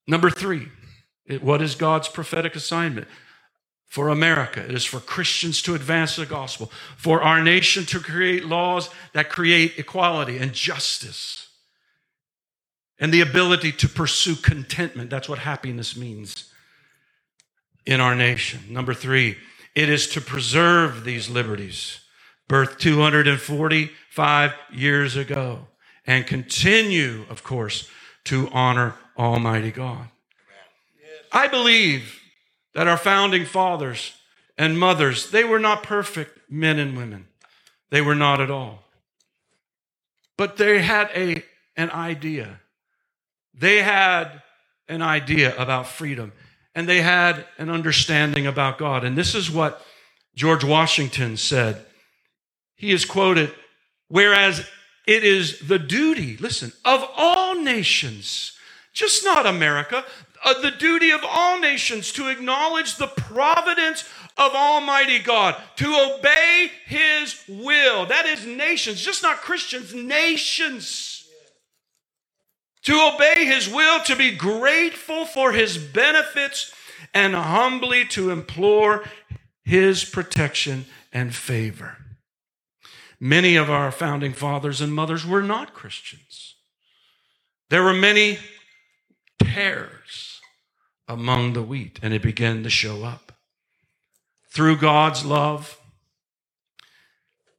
Number 0.07 0.29
three, 0.29 0.69
what 1.41 1.61
is 1.61 1.75
God's 1.75 2.07
prophetic 2.07 2.55
assignment? 2.55 3.07
for 3.87 4.09
America. 4.09 4.63
It 4.63 4.73
is 4.73 4.85
for 4.85 4.99
Christians 4.99 5.61
to 5.63 5.73
advance 5.73 6.17
the 6.17 6.25
gospel, 6.25 6.71
for 6.97 7.21
our 7.21 7.41
nation 7.41 7.85
to 7.85 7.99
create 7.99 8.45
laws 8.45 8.89
that 9.13 9.29
create 9.29 9.79
equality 9.79 10.37
and 10.37 10.53
justice, 10.53 11.47
and 12.99 13.13
the 13.13 13.21
ability 13.21 13.71
to 13.71 13.87
pursue 13.87 14.35
contentment. 14.35 15.09
That's 15.09 15.29
what 15.29 15.39
happiness 15.39 15.95
means 15.95 16.51
in 17.85 18.01
our 18.01 18.15
nation. 18.15 18.59
Number 18.69 18.93
three, 18.93 19.37
it 19.73 19.89
is 19.89 20.07
to 20.09 20.21
preserve 20.21 21.05
these 21.05 21.29
liberties, 21.29 21.99
birthed 22.49 22.79
245 22.79 24.53
years 24.73 25.15
ago, 25.15 25.67
and 26.05 26.27
continue, 26.27 27.25
of 27.29 27.43
course, 27.43 27.89
to 28.25 28.49
honor 28.51 28.95
Almighty 29.17 29.71
God. 29.71 30.09
I 31.31 31.47
believe 31.47 32.21
that 32.73 32.87
our 32.87 32.97
founding 32.97 33.45
fathers 33.45 34.13
and 34.57 34.79
mothers, 34.79 35.31
they 35.31 35.43
were 35.43 35.59
not 35.59 35.83
perfect 35.83 36.39
men 36.49 36.79
and 36.79 36.95
women. 36.95 37.27
They 37.89 38.01
were 38.01 38.15
not 38.15 38.41
at 38.41 38.51
all. 38.51 38.83
But 40.37 40.57
they 40.57 40.81
had 40.81 41.09
a, 41.15 41.43
an 41.75 41.89
idea. 41.91 42.59
They 43.53 43.81
had 43.81 44.41
an 44.87 45.01
idea 45.01 45.55
about 45.57 45.87
freedom 45.87 46.31
and 46.75 46.87
they 46.87 47.01
had 47.01 47.45
an 47.57 47.69
understanding 47.69 48.45
about 48.45 48.77
God. 48.77 49.03
And 49.03 49.17
this 49.17 49.33
is 49.33 49.49
what 49.49 49.81
George 50.35 50.63
Washington 50.63 51.35
said. 51.35 51.83
He 52.75 52.91
is 52.91 53.03
quoted, 53.03 53.51
whereas 54.09 54.63
it 55.07 55.23
is 55.23 55.59
the 55.61 55.79
duty, 55.79 56.37
listen, 56.37 56.71
of 56.85 57.03
all 57.17 57.55
nations 57.55 58.51
just 58.97 59.23
not 59.23 59.45
America, 59.45 60.03
uh, 60.43 60.59
the 60.61 60.71
duty 60.71 61.11
of 61.11 61.21
all 61.23 61.59
nations 61.59 62.11
to 62.13 62.29
acknowledge 62.29 62.95
the 62.95 63.07
providence 63.07 64.03
of 64.37 64.53
Almighty 64.53 65.19
God, 65.19 65.55
to 65.75 65.85
obey 65.85 66.71
His 66.87 67.43
will. 67.47 68.07
That 68.07 68.25
is 68.25 68.45
nations, 68.45 68.99
just 68.99 69.21
not 69.21 69.37
Christians, 69.37 69.93
nations. 69.93 71.25
To 72.83 73.11
obey 73.13 73.45
His 73.45 73.69
will, 73.69 74.01
to 74.05 74.15
be 74.15 74.31
grateful 74.35 75.25
for 75.25 75.51
His 75.51 75.77
benefits, 75.77 76.73
and 77.13 77.35
humbly 77.35 78.03
to 78.05 78.31
implore 78.31 79.03
His 79.63 80.05
protection 80.05 80.85
and 81.13 81.35
favor. 81.35 81.97
Many 83.19 83.55
of 83.55 83.69
our 83.69 83.91
founding 83.91 84.33
fathers 84.33 84.81
and 84.81 84.93
mothers 84.93 85.25
were 85.25 85.43
not 85.43 85.73
Christians. 85.73 86.55
There 87.69 87.83
were 87.83 87.93
many 87.93 88.39
tares 89.39 90.39
among 91.07 91.53
the 91.53 91.63
wheat, 91.63 91.99
and 92.01 92.13
it 92.13 92.21
began 92.21 92.63
to 92.63 92.69
show 92.69 93.03
up. 93.03 93.31
Through 94.51 94.77
God's 94.77 95.25
love, 95.25 95.79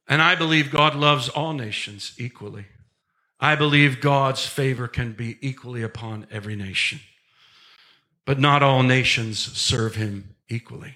and 0.07 0.21
I 0.21 0.35
believe 0.35 0.71
God 0.71 0.95
loves 0.95 1.29
all 1.29 1.53
nations 1.53 2.13
equally. 2.17 2.65
I 3.39 3.55
believe 3.55 4.01
God's 4.01 4.45
favor 4.45 4.87
can 4.87 5.13
be 5.13 5.37
equally 5.39 5.81
upon 5.81 6.27
every 6.31 6.55
nation. 6.55 6.99
But 8.25 8.39
not 8.39 8.61
all 8.61 8.83
nations 8.83 9.39
serve 9.39 9.95
him 9.95 10.35
equally. 10.49 10.95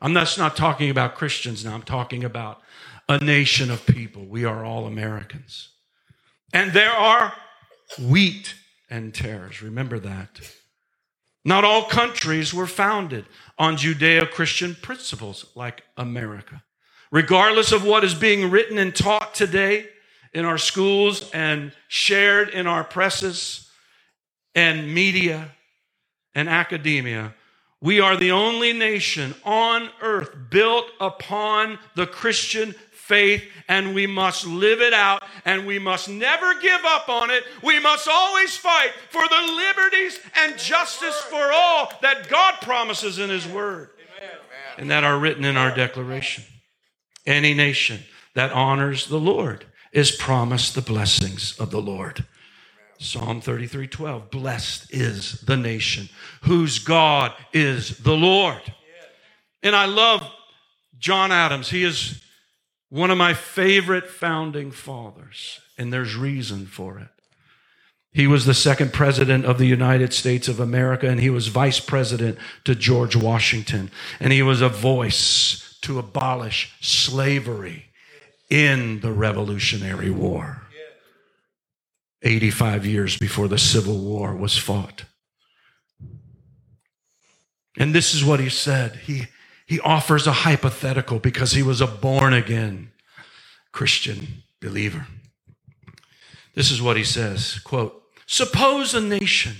I'm 0.00 0.14
just 0.14 0.38
not 0.38 0.56
talking 0.56 0.90
about 0.90 1.14
Christians 1.14 1.64
now, 1.64 1.74
I'm 1.74 1.82
talking 1.82 2.24
about 2.24 2.60
a 3.08 3.18
nation 3.18 3.70
of 3.70 3.86
people. 3.86 4.24
We 4.24 4.44
are 4.44 4.64
all 4.64 4.86
Americans. 4.86 5.70
And 6.52 6.72
there 6.72 6.92
are 6.92 7.34
wheat 8.00 8.54
and 8.92 9.14
tares. 9.14 9.62
Remember 9.62 9.98
that. 9.98 10.28
Not 11.46 11.64
all 11.64 11.84
countries 11.86 12.52
were 12.52 12.66
founded 12.66 13.24
on 13.58 13.78
Judeo 13.78 14.30
Christian 14.30 14.76
principles 14.80 15.46
like 15.54 15.82
America. 15.96 16.62
Regardless 17.10 17.72
of 17.72 17.84
what 17.84 18.04
is 18.04 18.14
being 18.14 18.50
written 18.50 18.76
and 18.76 18.94
taught 18.94 19.34
today 19.34 19.88
in 20.34 20.44
our 20.44 20.58
schools 20.58 21.30
and 21.30 21.72
shared 21.88 22.50
in 22.50 22.66
our 22.66 22.84
presses 22.84 23.70
and 24.54 24.94
media 24.94 25.50
and 26.34 26.48
academia, 26.50 27.34
we 27.80 27.98
are 27.98 28.16
the 28.16 28.30
only 28.30 28.74
nation 28.74 29.34
on 29.42 29.88
earth 30.02 30.36
built 30.50 30.86
upon 31.00 31.78
the 31.96 32.06
Christian 32.06 32.74
faith 33.02 33.44
and 33.68 33.94
we 33.94 34.06
must 34.06 34.46
live 34.46 34.80
it 34.80 34.92
out 34.92 35.22
and 35.44 35.66
we 35.66 35.78
must 35.78 36.08
never 36.08 36.54
give 36.60 36.80
up 36.84 37.08
on 37.08 37.30
it. 37.30 37.44
We 37.62 37.80
must 37.80 38.08
always 38.08 38.56
fight 38.56 38.92
for 39.10 39.22
the 39.22 39.52
liberties 39.52 40.20
and 40.36 40.56
justice 40.56 41.20
for 41.22 41.50
all 41.52 41.92
that 42.02 42.28
God 42.28 42.54
promises 42.62 43.18
in 43.18 43.28
His 43.28 43.46
Word 43.46 43.90
and 44.78 44.90
that 44.90 45.04
are 45.04 45.18
written 45.18 45.44
in 45.44 45.56
our 45.56 45.74
declaration. 45.74 46.44
Any 47.26 47.54
nation 47.54 48.00
that 48.34 48.52
honors 48.52 49.08
the 49.08 49.20
Lord 49.20 49.66
is 49.92 50.12
promised 50.12 50.74
the 50.74 50.80
blessings 50.80 51.58
of 51.58 51.70
the 51.70 51.82
Lord. 51.82 52.24
Psalm 52.98 53.40
33 53.40 53.88
12. 53.88 54.30
Blessed 54.30 54.94
is 54.94 55.40
the 55.40 55.56
nation 55.56 56.08
whose 56.42 56.78
God 56.78 57.32
is 57.52 57.98
the 57.98 58.16
Lord. 58.16 58.62
And 59.62 59.74
I 59.74 59.86
love 59.86 60.28
John 60.98 61.32
Adams. 61.32 61.68
He 61.68 61.82
is 61.82 62.22
one 62.92 63.10
of 63.10 63.16
my 63.16 63.32
favorite 63.32 64.06
founding 64.06 64.70
fathers, 64.70 65.60
and 65.78 65.90
there's 65.90 66.14
reason 66.14 66.66
for 66.66 66.98
it. 66.98 67.08
He 68.12 68.26
was 68.26 68.44
the 68.44 68.52
second 68.52 68.92
president 68.92 69.46
of 69.46 69.56
the 69.56 69.64
United 69.64 70.12
States 70.12 70.46
of 70.46 70.60
America, 70.60 71.08
and 71.08 71.18
he 71.18 71.30
was 71.30 71.46
vice 71.46 71.80
president 71.80 72.36
to 72.64 72.74
George 72.74 73.16
Washington. 73.16 73.90
And 74.20 74.30
he 74.30 74.42
was 74.42 74.60
a 74.60 74.68
voice 74.68 75.78
to 75.80 75.98
abolish 75.98 76.70
slavery 76.82 77.86
in 78.50 79.00
the 79.00 79.12
Revolutionary 79.12 80.10
War. 80.10 80.60
85 82.20 82.84
years 82.84 83.16
before 83.16 83.48
the 83.48 83.56
Civil 83.56 83.96
War 83.96 84.36
was 84.36 84.58
fought. 84.58 85.04
And 87.78 87.94
this 87.94 88.14
is 88.14 88.22
what 88.22 88.38
he 88.38 88.50
said. 88.50 88.96
He, 88.96 89.28
he 89.72 89.80
offers 89.80 90.26
a 90.26 90.32
hypothetical 90.32 91.18
because 91.18 91.52
he 91.52 91.62
was 91.62 91.80
a 91.80 91.86
born 91.86 92.34
again 92.34 92.90
Christian 93.72 94.42
believer. 94.60 95.06
This 96.54 96.70
is 96.70 96.82
what 96.82 96.98
he 96.98 97.04
says, 97.04 97.58
quote, 97.60 98.02
suppose 98.26 98.92
a 98.92 99.00
nation 99.00 99.56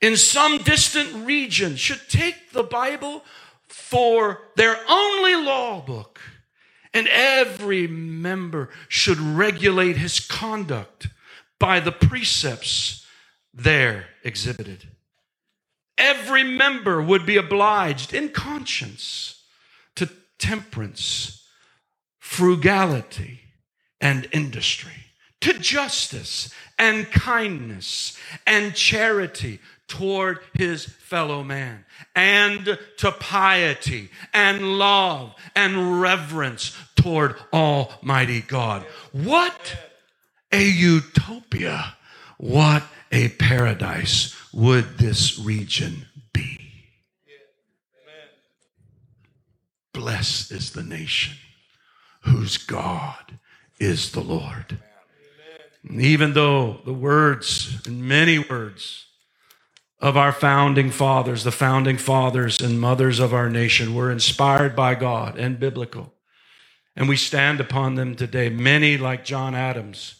in 0.00 0.16
some 0.16 0.58
distant 0.58 1.26
region 1.26 1.74
should 1.74 2.02
take 2.08 2.52
the 2.52 2.62
Bible 2.62 3.24
for 3.66 4.42
their 4.54 4.76
only 4.88 5.34
law 5.34 5.80
book 5.80 6.20
and 6.94 7.08
every 7.08 7.88
member 7.88 8.70
should 8.86 9.18
regulate 9.18 9.96
his 9.96 10.20
conduct 10.20 11.08
by 11.58 11.80
the 11.80 11.90
precepts 11.90 13.04
there 13.52 14.06
exhibited 14.22 14.86
every 16.00 16.42
member 16.42 17.00
would 17.00 17.24
be 17.24 17.36
obliged 17.36 18.12
in 18.12 18.30
conscience 18.30 19.42
to 19.94 20.10
temperance, 20.38 21.46
frugality, 22.18 23.40
and 24.00 24.26
industry, 24.32 25.06
to 25.40 25.52
justice 25.52 26.52
and 26.78 27.10
kindness 27.10 28.18
and 28.46 28.74
charity 28.74 29.60
toward 29.86 30.38
his 30.54 30.84
fellow 30.84 31.42
man, 31.42 31.84
and 32.14 32.78
to 32.96 33.12
piety 33.12 34.08
and 34.32 34.78
love 34.78 35.34
and 35.54 36.00
reverence 36.00 36.76
toward 36.94 37.34
Almighty 37.52 38.40
God. 38.40 38.86
What 39.12 39.76
a 40.52 40.62
utopia! 40.62 41.96
What 42.38 42.84
a 43.12 43.28
paradise 43.28 44.34
would 44.52 44.98
this 44.98 45.38
region 45.38 46.06
be? 46.32 46.58
Blessed 49.92 50.52
is 50.52 50.72
the 50.72 50.82
nation 50.82 51.36
whose 52.22 52.56
God 52.56 53.38
is 53.78 54.12
the 54.12 54.20
Lord. 54.20 54.78
even 55.88 56.34
though 56.34 56.80
the 56.84 56.92
words, 56.92 57.80
and 57.86 58.02
many 58.02 58.38
words, 58.38 59.06
of 60.00 60.16
our 60.16 60.32
founding 60.32 60.90
fathers, 60.90 61.44
the 61.44 61.52
founding 61.52 61.96
fathers 61.98 62.60
and 62.60 62.80
mothers 62.80 63.18
of 63.18 63.34
our 63.34 63.50
nation, 63.50 63.94
were 63.94 64.10
inspired 64.10 64.74
by 64.74 64.94
God 64.94 65.38
and 65.38 65.60
biblical. 65.60 66.12
And 66.96 67.08
we 67.08 67.16
stand 67.16 67.60
upon 67.60 67.94
them 67.94 68.14
today. 68.14 68.48
Many, 68.48 68.96
like 68.96 69.24
John 69.24 69.54
Adams, 69.54 70.16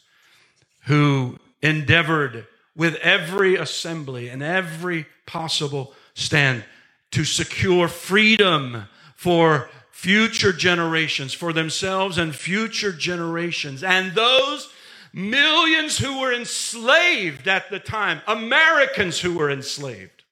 who 0.87 1.39
endeavored 1.63 2.47
with 2.81 2.95
every 3.03 3.57
assembly 3.57 4.31
and 4.31 4.43
every 4.43 5.05
possible 5.27 5.93
stand 6.15 6.65
to 7.11 7.25
secure 7.25 7.87
freedom 7.87 8.89
for 9.15 9.69
future 9.91 10.51
generations, 10.51 11.35
for 11.35 11.53
themselves 11.53 12.17
and 12.17 12.35
future 12.35 12.91
generations. 12.91 13.85
And 13.85 14.13
those 14.13 14.73
millions 15.13 15.99
who 15.99 16.21
were 16.21 16.33
enslaved 16.33 17.47
at 17.49 17.69
the 17.69 17.79
time, 17.79 18.23
Americans 18.27 19.21
who 19.21 19.35
were 19.35 19.51
enslaved 19.51 20.25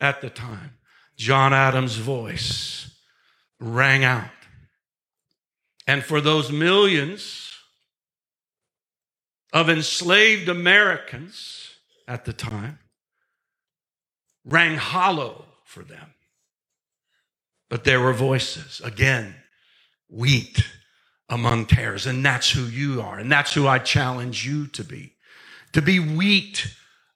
at 0.00 0.22
the 0.22 0.30
time, 0.30 0.78
John 1.18 1.52
Adams' 1.52 1.96
voice 1.96 2.90
rang 3.60 4.02
out. 4.02 4.30
And 5.86 6.02
for 6.02 6.22
those 6.22 6.50
millions 6.50 7.52
of 9.52 9.68
enslaved 9.68 10.48
Americans, 10.48 11.61
at 12.06 12.24
the 12.24 12.32
time 12.32 12.78
rang 14.44 14.76
hollow 14.76 15.44
for 15.64 15.82
them. 15.82 16.14
But 17.68 17.84
there 17.84 18.00
were 18.00 18.12
voices, 18.12 18.80
again, 18.84 19.34
wheat 20.08 20.64
among 21.28 21.66
tares, 21.66 22.06
and 22.06 22.24
that's 22.24 22.50
who 22.50 22.64
you 22.64 23.00
are, 23.00 23.18
and 23.18 23.32
that's 23.32 23.54
who 23.54 23.66
I 23.66 23.78
challenge 23.78 24.46
you 24.46 24.66
to 24.68 24.84
be. 24.84 25.14
To 25.72 25.80
be 25.80 25.98
wheat 25.98 26.66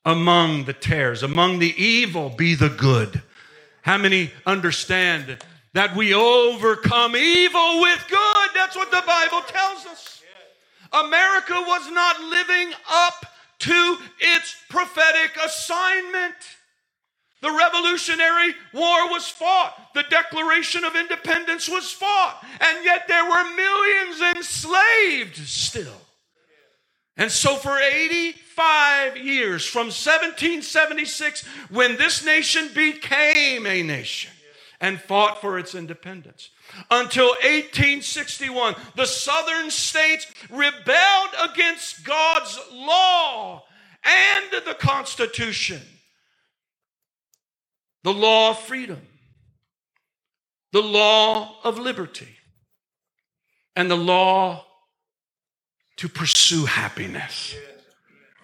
among 0.05 0.65
the 0.65 0.73
tares, 0.73 1.23
among 1.23 1.59
the 1.59 1.75
evil, 1.83 2.31
be 2.31 2.55
the 2.55 2.71
good. 2.71 3.21
How 3.83 3.99
many 3.99 4.31
understand 4.47 5.39
that 5.75 5.95
we 5.95 6.15
overcome 6.15 7.15
evil 7.17 7.81
with 7.83 8.07
good? 8.09 8.49
That's 8.55 8.77
what 8.77 8.91
the 8.91 9.03
Bible 9.07 9.43
tells 9.43 9.85
us. 9.85 10.23
America 10.93 11.55
was 11.55 11.91
not 11.91 12.19
living 12.21 12.73
up 12.91 13.27
to 13.61 13.99
its 14.21 14.57
prophetic 14.69 15.37
assignment. 15.45 16.35
The 17.43 17.51
Revolutionary 17.51 18.55
War 18.73 19.11
was 19.11 19.29
fought. 19.29 19.91
The 19.95 20.05
Declaration 20.05 20.85
of 20.85 20.97
Independence 20.97 21.69
was 21.69 21.93
fought. 21.93 22.45
And 22.61 22.85
yet 22.85 23.07
there 23.09 23.25
were 23.25 23.55
millions 23.55 24.21
enslaved 24.37 25.37
still. 25.37 26.01
And 27.17 27.31
so 27.31 27.57
for 27.57 27.79
85 27.79 29.17
years, 29.17 29.65
from 29.65 29.87
1776, 29.87 31.47
when 31.71 31.97
this 31.97 32.25
nation 32.25 32.69
became 32.75 33.67
a 33.67 33.83
nation 33.83 34.33
and 34.81 35.01
fought 35.01 35.41
for 35.41 35.59
its 35.59 35.75
independence, 35.75 36.51
until 36.91 37.29
1861, 37.29 38.75
the 38.95 39.07
southern 39.07 39.71
states 39.71 40.27
rebelled 40.51 41.31
against 41.51 42.05
God's 42.05 42.59
law 42.73 43.65
and 44.05 44.65
the 44.65 44.75
Constitution, 44.75 45.81
the 48.05 48.13
law 48.13 48.51
of 48.51 48.61
freedom, 48.61 49.01
the 50.73 50.83
law 50.83 51.57
of 51.65 51.79
liberty, 51.79 52.37
and 53.75 53.91
the 53.91 53.97
law 53.97 54.65
to 55.97 56.09
pursue 56.09 56.67
happiness 56.67 57.55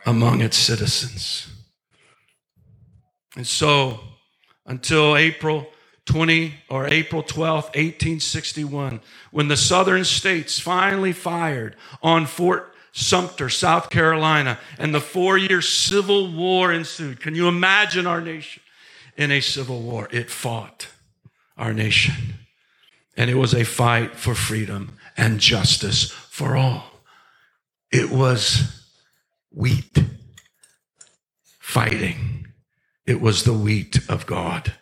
among 0.07 0.41
its 0.41 0.57
citizens. 0.57 1.49
And 3.37 3.47
so, 3.47 4.01
until 4.67 5.17
April 5.17 5.67
20 6.07 6.55
or 6.69 6.87
April 6.89 7.23
12th, 7.23 7.75
1861, 7.75 9.01
when 9.31 9.49
the 9.49 9.57
southern 9.57 10.05
states 10.05 10.59
finally 10.59 11.13
fired 11.13 11.77
on 12.03 12.27
Fort 12.27 12.75
Sumter, 12.93 13.49
South 13.49 13.89
Carolina, 13.89 14.59
and 14.79 14.95
the 14.95 15.01
four 15.01 15.39
year 15.39 15.63
civil 15.63 16.31
war 16.31 16.73
ensued. 16.73 17.21
Can 17.21 17.35
you 17.35 17.49
imagine 17.49 18.07
our 18.07 18.21
nation 18.21 18.63
in 19.17 19.31
a 19.31 19.41
civil 19.41 19.81
war? 19.81 20.09
It 20.11 20.31
fought 20.31 20.89
our 21.57 21.73
nation, 21.73 22.35
and 23.17 23.31
it 23.31 23.37
was 23.37 23.55
a 23.55 23.65
fight 23.65 24.17
for 24.17 24.35
freedom 24.35 24.99
and 25.17 25.39
justice 25.39 26.11
for 26.11 26.57
all. 26.57 26.85
It 27.91 28.11
was 28.11 28.85
wheat 29.51 30.05
fighting, 31.59 32.49
it 33.07 33.21
was 33.21 33.45
the 33.45 33.53
wheat 33.55 34.01
of 34.11 34.27
God 34.27 34.75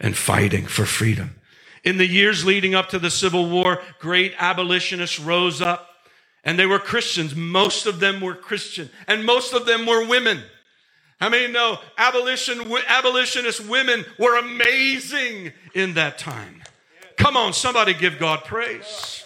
and 0.00 0.16
fighting 0.16 0.66
for 0.66 0.84
freedom. 0.84 1.36
In 1.84 1.98
the 1.98 2.06
years 2.06 2.44
leading 2.44 2.74
up 2.74 2.88
to 2.90 2.98
the 2.98 3.10
Civil 3.10 3.48
War, 3.48 3.80
great 3.98 4.34
abolitionists 4.38 5.20
rose 5.20 5.62
up 5.62 5.88
and 6.44 6.58
they 6.58 6.66
were 6.66 6.78
Christians. 6.78 7.34
Most 7.34 7.86
of 7.86 8.00
them 8.00 8.20
were 8.20 8.34
Christian 8.34 8.90
and 9.06 9.24
most 9.24 9.52
of 9.52 9.66
them 9.66 9.86
were 9.86 10.06
women. 10.06 10.42
How 11.20 11.28
many 11.28 11.50
know 11.50 11.78
abolition, 11.96 12.60
abolitionist 12.88 13.66
women 13.66 14.04
were 14.18 14.36
amazing 14.36 15.52
in 15.74 15.94
that 15.94 16.18
time? 16.18 16.62
Come 17.16 17.36
on, 17.36 17.52
somebody 17.52 17.94
give 17.94 18.18
God 18.18 18.44
praise. 18.44 19.24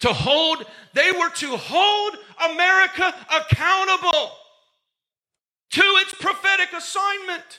To 0.00 0.12
hold, 0.12 0.64
they 0.92 1.12
were 1.12 1.30
to 1.30 1.56
hold 1.56 2.16
America 2.52 3.14
accountable 3.34 4.32
to 5.74 5.82
its 5.82 6.14
prophetic 6.14 6.72
assignment 6.72 7.58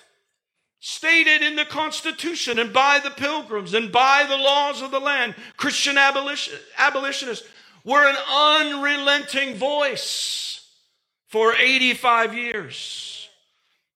stated 0.79 1.41
in 1.41 1.57
the 1.57 1.65
Constitution 1.65 2.59
and 2.59 2.71
by 2.71 2.97
the 3.03 3.09
pilgrims 3.09 3.73
and 3.73 3.91
by 3.91 4.25
the 4.25 4.37
laws 4.37 4.81
of 4.81 4.91
the 4.91 5.01
land. 5.01 5.35
Christian 5.57 5.97
abolition, 5.97 6.57
abolitionists 6.77 7.45
were 7.83 8.07
an 8.07 8.15
unrelenting 8.33 9.55
voice 9.55 10.65
for 11.27 11.55
85 11.55 12.33
years. 12.33 13.27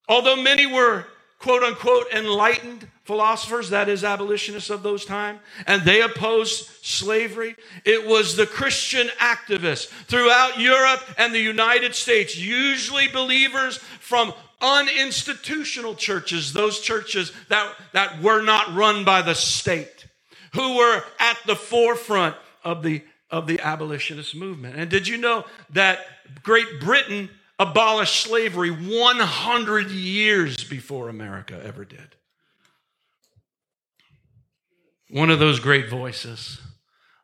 Although 0.09 0.41
many 0.41 0.65
were 0.65 1.05
quote 1.39 1.63
unquote 1.63 2.11
enlightened 2.11 2.89
philosophers, 3.09 3.71
that 3.71 3.89
is, 3.89 4.03
abolitionists 4.03 4.69
of 4.69 4.83
those 4.83 5.03
time, 5.03 5.39
and 5.65 5.81
they 5.81 6.03
opposed 6.03 6.69
slavery. 6.85 7.55
It 7.83 8.05
was 8.05 8.35
the 8.35 8.45
Christian 8.45 9.07
activists 9.17 9.87
throughout 10.05 10.59
Europe 10.59 11.01
and 11.17 11.33
the 11.33 11.39
United 11.39 11.95
States, 11.95 12.37
usually 12.37 13.07
believers 13.07 13.77
from 13.77 14.31
uninstitutional 14.61 15.97
churches, 15.97 16.53
those 16.53 16.81
churches 16.81 17.33
that, 17.47 17.73
that 17.93 18.21
were 18.21 18.43
not 18.43 18.75
run 18.75 19.03
by 19.03 19.23
the 19.23 19.33
state, 19.33 20.05
who 20.53 20.77
were 20.77 21.03
at 21.19 21.37
the 21.47 21.55
forefront 21.55 22.35
of 22.63 22.83
the, 22.83 23.01
of 23.31 23.47
the 23.47 23.59
abolitionist 23.59 24.35
movement. 24.35 24.75
And 24.75 24.87
did 24.87 25.07
you 25.07 25.17
know 25.17 25.45
that 25.71 26.05
Great 26.43 26.79
Britain 26.79 27.31
abolished 27.57 28.21
slavery 28.21 28.69
100 28.69 29.89
years 29.89 30.63
before 30.63 31.09
America 31.09 31.59
ever 31.65 31.83
did? 31.83 32.15
One 35.09 35.29
of 35.29 35.39
those 35.39 35.59
great 35.59 35.89
voices, 35.89 36.61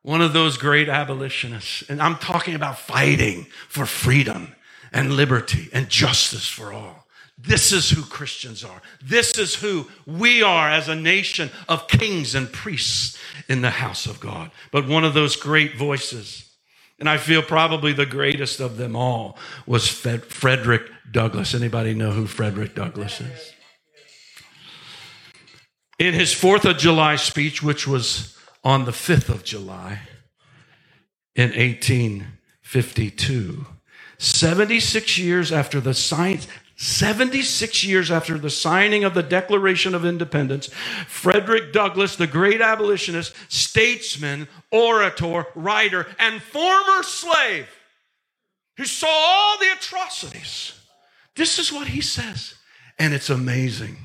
one 0.02 0.21
of 0.21 0.34
those 0.34 0.58
great 0.58 0.89
abolitionists. 0.89 1.84
And 1.89 2.02
I'm 2.02 2.17
talking 2.17 2.56
about 2.56 2.80
fighting 2.80 3.48
for 3.67 3.86
freedom 3.86 4.56
and 4.91 5.13
liberty 5.13 5.69
and 5.74 5.89
justice 5.89 6.48
for 6.48 6.74
all. 6.74 7.06
This 7.38 7.74
is 7.74 7.89
who 7.89 8.04
Christians 8.04 8.63
are. 8.63 8.82
This 9.04 9.38
is 9.38 9.56
who 9.56 9.88
we 10.06 10.41
are 10.41 10.69
as 10.69 10.88
a 10.88 10.95
nation 10.95 11.50
of 11.67 11.88
kings 11.88 12.34
and 12.34 12.52
priests 12.52 13.17
in 13.50 13.62
the 13.62 13.71
house 13.71 14.06
of 14.06 14.19
God. 14.19 14.52
But 14.71 14.88
one 14.88 15.04
of 15.04 15.13
those 15.13 15.36
great 15.36 15.76
voices, 15.76 16.50
and 16.98 17.10
I 17.10 17.17
feel 17.17 17.41
probably 17.41 17.91
the 17.91 18.06
greatest 18.06 18.62
of 18.62 18.78
them 18.78 18.95
all, 18.95 19.38
was 19.67 19.88
Frederick 19.88 20.89
Douglass. 21.12 21.54
Anybody 21.54 21.93
know 21.93 22.12
who 22.12 22.26
Frederick 22.26 22.74
Douglass 22.74 23.19
is? 23.19 23.55
In 25.97 26.13
his 26.13 26.34
4th 26.34 26.69
of 26.69 26.77
July 26.77 27.15
speech, 27.15 27.63
which 27.63 27.88
was 27.88 28.38
on 28.63 28.86
the 28.86 28.91
5th 28.91 29.29
of 29.29 29.43
July 29.43 30.01
in 31.36 31.51
1852, 31.51 33.65
76 34.17 35.17
years 35.17 35.51
after 35.51 35.79
the 35.79 35.93
science, 35.93 36.47
76 36.77 37.86
years 37.86 38.12
after 38.12 38.38
the 38.38 38.49
signing 38.49 39.05
of 39.05 39.13
the 39.13 39.23
Declaration 39.23 39.95
of 39.95 40.03
Independence, 40.03 40.67
Frederick 41.08 41.71
Douglass, 41.71 42.17
the 42.17 42.27
great 42.27 42.60
abolitionist, 42.60 43.34
statesman, 43.47 44.49
orator, 44.71 45.45
writer, 45.55 46.05
and 46.19 46.41
former 46.41 47.03
slave, 47.03 47.69
who 48.75 48.84
saw 48.84 49.08
all 49.08 49.58
the 49.60 49.71
atrocities, 49.71 50.73
this 51.38 51.60
is 51.60 51.71
what 51.71 51.88
he 51.88 52.01
says. 52.01 52.55
And 52.99 53.13
it's 53.13 53.29
amazing. 53.29 53.95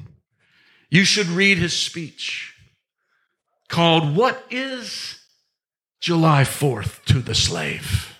You 0.90 1.04
should 1.04 1.28
read 1.28 1.58
his 1.58 1.72
speech 1.72 2.54
called 3.68 4.16
What 4.16 4.44
is 4.50 5.20
July 6.00 6.42
4th 6.42 7.04
to 7.06 7.20
the 7.20 7.34
Slave? 7.34 8.16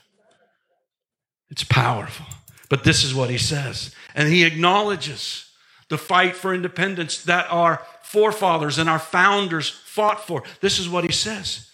It's 1.51 1.65
powerful. 1.65 2.27
But 2.69 2.85
this 2.85 3.03
is 3.03 3.15
what 3.15 3.31
he 3.31 3.39
says. 3.39 3.93
And 4.15 4.29
he 4.29 4.45
acknowledges 4.45 5.51
the 5.89 5.99
fight 5.99 6.37
for 6.37 6.55
independence 6.55 7.25
that 7.25 7.51
our 7.51 7.83
forefathers 8.03 8.79
and 8.79 8.89
our 8.89 9.01
founders 9.01 9.69
fought 9.69 10.25
for. 10.25 10.45
This 10.61 10.79
is 10.79 10.89
what 10.89 11.05
he 11.05 11.11
says. 11.13 11.70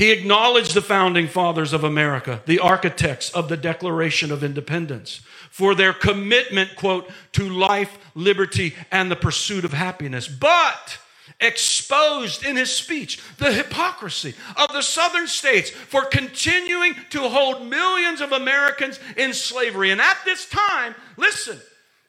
He 0.00 0.12
acknowledged 0.12 0.72
the 0.72 0.80
founding 0.80 1.28
fathers 1.28 1.74
of 1.74 1.84
America, 1.84 2.40
the 2.46 2.58
architects 2.58 3.28
of 3.32 3.50
the 3.50 3.56
Declaration 3.58 4.32
of 4.32 4.42
Independence, 4.42 5.20
for 5.50 5.74
their 5.74 5.92
commitment, 5.92 6.74
quote, 6.74 7.10
to 7.32 7.46
life, 7.46 7.98
liberty, 8.14 8.74
and 8.90 9.10
the 9.10 9.16
pursuit 9.16 9.62
of 9.62 9.74
happiness. 9.74 10.26
But 10.26 10.96
exposed 11.38 12.46
in 12.46 12.56
his 12.56 12.74
speech 12.74 13.20
the 13.36 13.52
hypocrisy 13.52 14.32
of 14.56 14.72
the 14.72 14.80
southern 14.80 15.26
states 15.26 15.68
for 15.68 16.06
continuing 16.06 16.94
to 17.10 17.28
hold 17.28 17.68
millions 17.68 18.22
of 18.22 18.32
Americans 18.32 18.98
in 19.18 19.34
slavery. 19.34 19.90
And 19.90 20.00
at 20.00 20.16
this 20.24 20.48
time, 20.48 20.94
listen, 21.18 21.60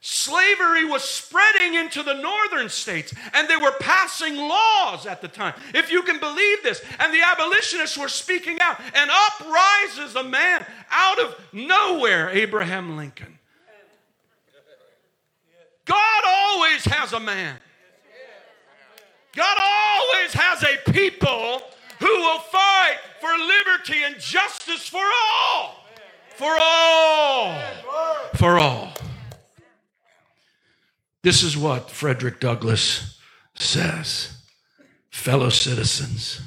Slavery 0.03 0.83
was 0.83 1.03
spreading 1.03 1.75
into 1.75 2.01
the 2.01 2.15
northern 2.15 2.69
states, 2.69 3.13
and 3.35 3.47
they 3.47 3.55
were 3.55 3.73
passing 3.79 4.35
laws 4.35 5.05
at 5.05 5.21
the 5.21 5.27
time, 5.27 5.53
if 5.75 5.91
you 5.91 6.01
can 6.01 6.19
believe 6.19 6.63
this. 6.63 6.81
And 6.99 7.13
the 7.13 7.21
abolitionists 7.21 7.99
were 7.99 8.07
speaking 8.07 8.57
out, 8.61 8.79
and 8.95 9.11
up 9.11 9.39
rises 9.41 10.15
a 10.15 10.23
man 10.23 10.65
out 10.89 11.19
of 11.19 11.35
nowhere, 11.53 12.31
Abraham 12.31 12.97
Lincoln. 12.97 13.37
God 15.85 16.23
always 16.27 16.83
has 16.85 17.13
a 17.13 17.19
man. 17.19 17.57
God 19.35 19.57
always 19.61 20.33
has 20.33 20.63
a 20.63 20.91
people 20.91 21.61
who 21.99 22.07
will 22.07 22.39
fight 22.39 22.97
for 23.19 23.29
liberty 23.29 24.03
and 24.03 24.19
justice 24.19 24.87
for 24.87 25.05
all. 25.05 25.85
For 26.37 26.57
all. 26.59 27.61
For 28.33 28.57
all. 28.57 28.93
This 31.23 31.43
is 31.43 31.55
what 31.55 31.91
Frederick 31.91 32.39
Douglass 32.39 33.19
says 33.55 34.37
Fellow 35.09 35.49
citizens, 35.49 36.41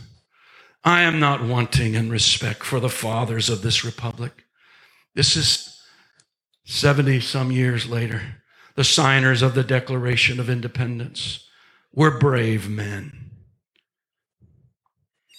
I 0.83 1.03
am 1.03 1.21
not 1.21 1.45
wanting 1.45 1.95
in 1.95 2.11
respect 2.11 2.65
for 2.65 2.81
the 2.81 2.89
fathers 2.89 3.49
of 3.51 3.63
this 3.63 3.85
republic. 3.85 4.45
This 5.15 5.37
is 5.37 5.81
70 6.65 7.21
some 7.21 7.53
years 7.53 7.87
later. 7.87 8.23
The 8.75 8.85
signers 8.85 9.43
of 9.43 9.55
the 9.55 9.63
Declaration 9.63 10.41
of 10.41 10.51
Independence 10.51 11.47
were 11.93 12.19
brave 12.19 12.69
men. 12.69 13.31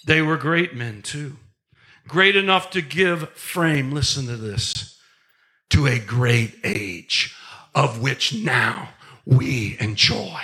They 0.06 0.22
were 0.22 0.36
great 0.36 0.74
men 0.74 1.02
too. 1.02 1.36
great 2.08 2.36
enough 2.36 2.70
to 2.70 2.80
give 2.80 3.30
frame, 3.30 3.90
listen 3.90 4.26
to 4.26 4.36
this, 4.36 4.96
to 5.70 5.86
a 5.86 5.98
great 5.98 6.54
age 6.62 7.34
of 7.74 8.00
which 8.00 8.32
now 8.32 8.90
we 9.26 9.76
enjoy. 9.80 10.40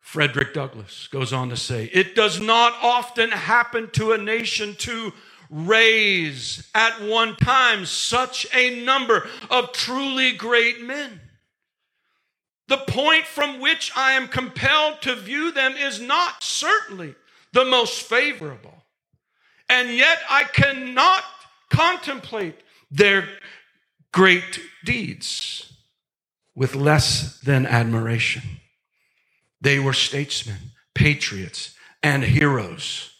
Frederick 0.00 0.52
Douglass 0.52 1.06
goes 1.06 1.32
on 1.32 1.48
to 1.50 1.56
say, 1.56 1.84
It 1.92 2.14
does 2.14 2.40
not 2.40 2.74
often 2.82 3.30
happen 3.30 3.88
to 3.92 4.12
a 4.12 4.18
nation 4.18 4.74
to 4.80 5.12
raise 5.48 6.68
at 6.74 7.00
one 7.02 7.36
time 7.36 7.86
such 7.86 8.46
a 8.54 8.84
number 8.84 9.26
of 9.50 9.72
truly 9.72 10.32
great 10.32 10.82
men. 10.82 11.20
The 12.68 12.76
point 12.76 13.26
from 13.26 13.60
which 13.60 13.90
I 13.96 14.12
am 14.12 14.28
compelled 14.28 15.00
to 15.02 15.16
view 15.16 15.50
them 15.50 15.72
is 15.76 15.98
not 15.98 16.42
certainly 16.42 17.14
the 17.52 17.64
most 17.64 18.02
favorable. 18.02 18.84
And 19.68 19.90
yet 19.90 20.18
I 20.28 20.44
cannot 20.44 21.24
contemplate 21.70 22.56
their 22.90 23.28
great 24.12 24.60
deeds 24.84 25.71
with 26.54 26.74
less 26.74 27.38
than 27.40 27.66
admiration. 27.66 28.42
They 29.60 29.78
were 29.78 29.92
statesmen, 29.92 30.58
patriots, 30.94 31.74
and 32.02 32.24
heroes. 32.24 33.10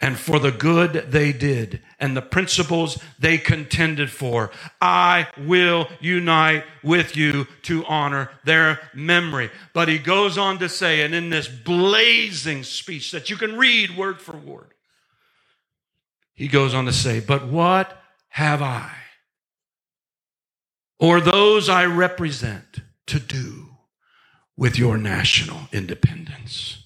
And 0.00 0.18
for 0.18 0.38
the 0.38 0.50
good 0.52 1.12
they 1.12 1.32
did 1.32 1.80
and 1.98 2.14
the 2.14 2.20
principles 2.20 2.98
they 3.18 3.38
contended 3.38 4.10
for, 4.10 4.50
I 4.80 5.28
will 5.38 5.88
unite 6.00 6.64
with 6.82 7.16
you 7.16 7.46
to 7.62 7.86
honor 7.86 8.30
their 8.44 8.80
memory. 8.92 9.50
But 9.72 9.88
he 9.88 9.98
goes 9.98 10.36
on 10.36 10.58
to 10.58 10.68
say, 10.68 11.02
and 11.02 11.14
in 11.14 11.30
this 11.30 11.48
blazing 11.48 12.64
speech 12.64 13.12
that 13.12 13.30
you 13.30 13.36
can 13.36 13.56
read 13.56 13.96
word 13.96 14.20
for 14.20 14.36
word, 14.36 14.74
he 16.34 16.48
goes 16.48 16.74
on 16.74 16.84
to 16.86 16.92
say, 16.92 17.20
But 17.20 17.46
what 17.46 17.96
have 18.28 18.60
I, 18.60 18.90
or 21.04 21.20
those 21.20 21.68
I 21.68 21.84
represent, 21.84 22.78
to 23.08 23.20
do 23.20 23.76
with 24.56 24.78
your 24.78 24.96
national 24.96 25.68
independence 25.70 26.78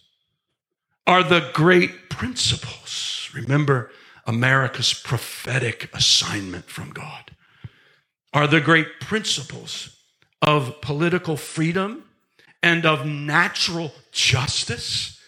are 1.07 1.22
the 1.22 1.50
great 1.54 2.11
principles. 2.11 3.31
Remember 3.33 3.92
America's 4.26 4.92
prophetic 4.92 5.88
assignment 5.94 6.64
from 6.64 6.90
God. 6.90 7.31
Are 8.33 8.48
the 8.48 8.61
great 8.61 8.98
principles 9.00 9.96
of 10.42 10.81
political 10.81 11.37
freedom 11.37 12.02
and 12.61 12.85
of 12.85 13.07
natural 13.07 13.92
justice 14.11 15.20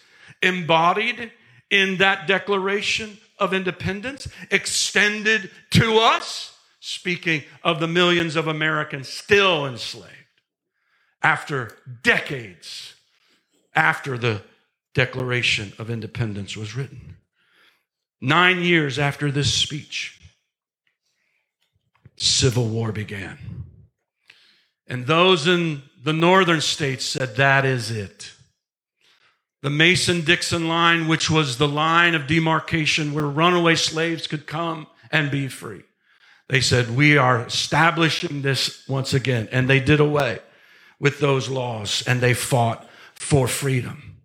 embodied 0.43 1.31
in 1.69 1.95
that 1.99 2.27
Declaration 2.27 3.17
of 3.39 3.53
Independence, 3.53 4.27
extended 4.51 5.49
to 5.69 5.97
us, 5.97 6.50
speaking 6.81 7.43
of 7.63 7.79
the 7.79 7.87
millions 7.87 8.35
of 8.35 8.47
Americans 8.47 9.07
still 9.07 9.67
enslaved 9.67 10.09
after 11.21 11.77
decades 12.03 12.95
after 13.75 14.17
the 14.17 14.41
Declaration 14.93 15.71
of 15.77 15.89
Independence 15.89 16.57
was 16.57 16.75
written. 16.75 17.17
Nine 18.19 18.61
years 18.61 18.99
after 18.99 19.31
this 19.31 19.53
speech, 19.53 20.19
Civil 22.17 22.67
War 22.67 22.91
began. 22.91 23.37
And 24.87 25.05
those 25.05 25.47
in 25.47 25.83
the 26.03 26.13
northern 26.13 26.61
states 26.61 27.05
said, 27.05 27.35
That 27.37 27.63
is 27.63 27.91
it. 27.91 28.33
The 29.61 29.69
Mason 29.69 30.21
Dixon 30.21 30.67
line, 30.67 31.07
which 31.07 31.29
was 31.29 31.57
the 31.57 31.67
line 31.67 32.15
of 32.15 32.27
demarcation 32.27 33.13
where 33.13 33.27
runaway 33.27 33.75
slaves 33.75 34.25
could 34.25 34.47
come 34.47 34.87
and 35.11 35.29
be 35.29 35.47
free. 35.47 35.83
They 36.51 36.59
said, 36.59 36.97
We 36.97 37.17
are 37.17 37.45
establishing 37.45 38.41
this 38.41 38.85
once 38.85 39.13
again. 39.13 39.47
And 39.53 39.69
they 39.69 39.79
did 39.79 40.01
away 40.01 40.39
with 40.99 41.19
those 41.19 41.47
laws 41.47 42.03
and 42.05 42.19
they 42.19 42.33
fought 42.33 42.85
for 43.15 43.47
freedom. 43.47 44.17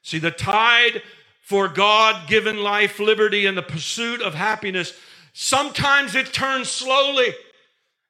See, 0.00 0.18
the 0.18 0.30
tide 0.30 1.02
for 1.42 1.68
God 1.68 2.26
given 2.26 2.62
life, 2.62 2.98
liberty, 2.98 3.44
and 3.44 3.54
the 3.54 3.62
pursuit 3.62 4.22
of 4.22 4.32
happiness, 4.32 4.98
sometimes 5.34 6.14
it 6.14 6.32
turns 6.32 6.70
slowly. 6.70 7.34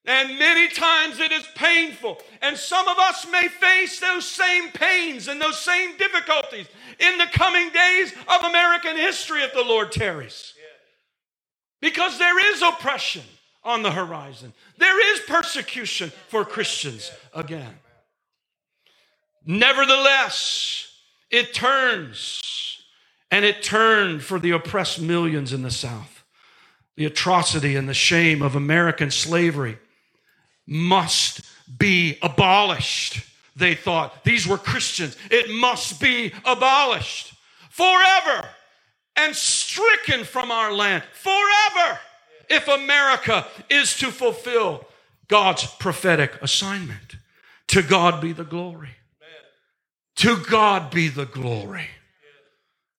And 0.04 0.38
many 0.38 0.68
times 0.68 1.18
it 1.18 1.32
is 1.32 1.44
painful. 1.56 2.18
And 2.42 2.56
some 2.56 2.87
of 2.87 2.98
us 2.98 3.26
may 3.28 3.48
face 3.48 3.98
those 3.98 4.24
same 4.24 4.70
pains 4.70 5.26
and 5.26 5.40
those 5.40 5.58
same 5.58 5.96
difficulties 5.96 6.68
in 7.00 7.18
the 7.18 7.26
coming 7.32 7.70
days 7.70 8.12
of 8.12 8.44
American 8.44 8.96
history 8.96 9.42
if 9.42 9.52
the 9.52 9.64
Lord 9.64 9.90
tarries. 9.90 10.54
Because 11.80 12.20
there 12.20 12.54
is 12.54 12.62
oppression 12.62 13.24
on 13.64 13.83
the 13.83 13.90
horizon, 13.90 14.53
there 14.79 15.14
is 15.14 15.20
persecution 15.20 16.12
for 16.29 16.44
Christians 16.44 17.11
again. 17.35 17.79
Nevertheless, 19.46 20.88
it 21.31 21.53
turns, 21.53 22.83
and 23.31 23.44
it 23.44 23.62
turned 23.62 24.22
for 24.22 24.38
the 24.38 24.53
oppressed 24.53 25.00
millions 25.00 25.53
in 25.53 25.62
the 25.62 25.70
South. 25.70 26.24
The 26.96 27.07
atrocity 27.07 27.77
and 27.77 27.88
the 27.88 27.94
shame 27.94 28.40
of 28.42 28.55
American 28.55 29.11
slavery 29.11 29.79
must 30.66 31.42
be 31.79 32.18
abolished. 32.22 33.20
They 33.57 33.74
thought 33.74 34.24
these 34.24 34.46
were 34.46 34.59
Christians. 34.59 35.16
It 35.31 35.50
must 35.50 36.00
be 36.00 36.33
abolished 36.44 37.35
forever 37.70 38.48
and 39.16 39.35
stricken 39.35 40.24
from 40.24 40.50
our 40.50 40.72
land 40.72 41.03
forever 41.12 41.98
if 42.48 42.68
America 42.68 43.46
is 43.70 43.96
to 43.98 44.11
fulfill 44.11 44.87
God's 45.28 45.66
prophetic 45.66 46.40
assignment. 46.42 47.16
To 47.68 47.83
God 47.83 48.20
be 48.20 48.33
the 48.33 48.44
glory. 48.44 48.90
To 50.16 50.37
God 50.37 50.90
be 50.90 51.09
the 51.09 51.26
glory. 51.26 51.88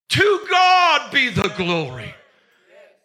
To 0.10 0.46
God 0.50 1.12
be 1.12 1.30
the 1.30 1.50
glory. 1.56 2.14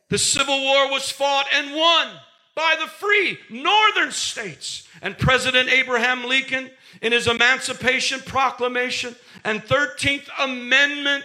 The 0.09 0.18
Civil 0.18 0.61
War 0.61 0.90
was 0.90 1.11
fought 1.11 1.46
and 1.55 1.74
won 1.74 2.09
by 2.57 2.76
the 2.81 2.88
free 2.88 3.38
northern 3.48 4.11
states. 4.11 4.88
And 5.03 5.16
President 5.16 5.68
Abraham 5.68 6.24
Lincoln, 6.24 6.70
in 7.03 7.12
his 7.12 7.26
Emancipation 7.26 8.20
Proclamation 8.20 9.14
and 9.44 9.62
13th 9.62 10.29
Amendment 10.38 11.24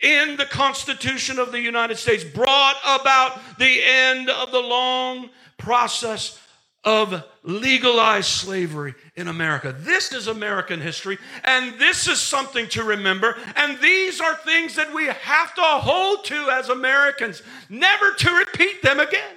in 0.00 0.36
the 0.36 0.46
Constitution 0.46 1.38
of 1.38 1.52
the 1.52 1.60
United 1.60 1.98
States, 1.98 2.24
brought 2.24 2.76
about 2.84 3.40
the 3.58 3.82
end 3.82 4.30
of 4.30 4.52
the 4.52 4.60
long 4.60 5.30
process 5.56 6.38
of 6.84 7.24
legalized 7.42 8.28
slavery 8.28 8.94
in 9.16 9.28
America. 9.28 9.74
This 9.76 10.12
is 10.12 10.28
American 10.28 10.80
history, 10.80 11.18
and 11.44 11.78
this 11.78 12.06
is 12.06 12.20
something 12.20 12.68
to 12.68 12.84
remember. 12.84 13.36
And 13.56 13.78
these 13.80 14.20
are 14.20 14.36
things 14.36 14.76
that 14.76 14.94
we 14.94 15.06
have 15.06 15.54
to 15.56 15.62
hold 15.62 16.24
to 16.26 16.48
as 16.50 16.68
Americans, 16.68 17.42
never 17.68 18.12
to 18.12 18.30
repeat 18.30 18.80
them 18.82 19.00
again, 19.00 19.36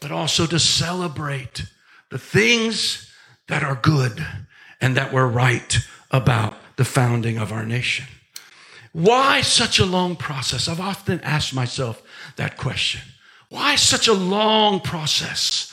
but 0.00 0.12
also 0.12 0.46
to 0.46 0.58
celebrate 0.58 1.66
the 2.10 2.18
things 2.18 3.12
that 3.48 3.62
are 3.62 3.74
good 3.74 4.24
and 4.80 4.96
that 4.96 5.12
were 5.12 5.28
right 5.28 5.78
about 6.10 6.54
the 6.76 6.84
founding 6.84 7.38
of 7.38 7.52
our 7.52 7.66
nation. 7.66 8.06
Why 8.92 9.40
such 9.40 9.78
a 9.78 9.86
long 9.86 10.16
process? 10.16 10.68
I've 10.68 10.80
often 10.80 11.20
asked 11.20 11.54
myself 11.54 12.02
that 12.36 12.56
question. 12.56 13.00
Why 13.48 13.76
such 13.76 14.08
a 14.08 14.12
long 14.12 14.80
process? 14.80 15.72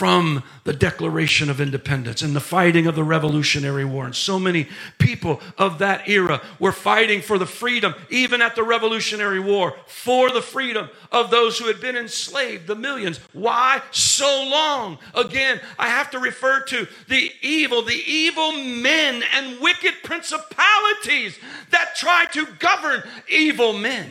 from 0.00 0.42
the 0.64 0.72
Declaration 0.72 1.50
of 1.50 1.60
Independence 1.60 2.22
and 2.22 2.34
the 2.34 2.40
fighting 2.40 2.86
of 2.86 2.94
the 2.94 3.04
Revolutionary 3.04 3.84
War. 3.84 4.06
And 4.06 4.16
so 4.16 4.38
many 4.38 4.66
people 4.96 5.42
of 5.58 5.80
that 5.80 6.08
era 6.08 6.40
were 6.58 6.72
fighting 6.72 7.20
for 7.20 7.36
the 7.36 7.44
freedom, 7.44 7.94
even 8.08 8.40
at 8.40 8.54
the 8.54 8.62
Revolutionary 8.62 9.40
War, 9.40 9.74
for 9.86 10.30
the 10.30 10.40
freedom 10.40 10.88
of 11.12 11.30
those 11.30 11.58
who 11.58 11.66
had 11.66 11.82
been 11.82 11.96
enslaved, 11.96 12.66
the 12.66 12.76
millions. 12.76 13.20
Why 13.34 13.82
so 13.90 14.48
long? 14.50 14.98
Again, 15.14 15.60
I 15.78 15.88
have 15.88 16.10
to 16.12 16.18
refer 16.18 16.62
to 16.62 16.88
the 17.08 17.30
evil, 17.42 17.82
the 17.82 18.02
evil 18.06 18.52
men 18.52 19.22
and 19.34 19.60
wicked 19.60 19.89
principalities 20.10 21.38
that 21.70 21.94
try 21.94 22.24
to 22.32 22.44
govern 22.58 23.00
evil 23.28 23.72
men 23.72 24.10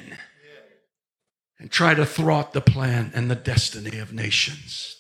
and 1.60 1.70
try 1.70 1.94
to 1.94 2.06
thwart 2.06 2.54
the 2.54 2.62
plan 2.62 3.12
and 3.14 3.30
the 3.30 3.36
destiny 3.36 4.00
of 4.00 4.14
nations. 4.14 4.96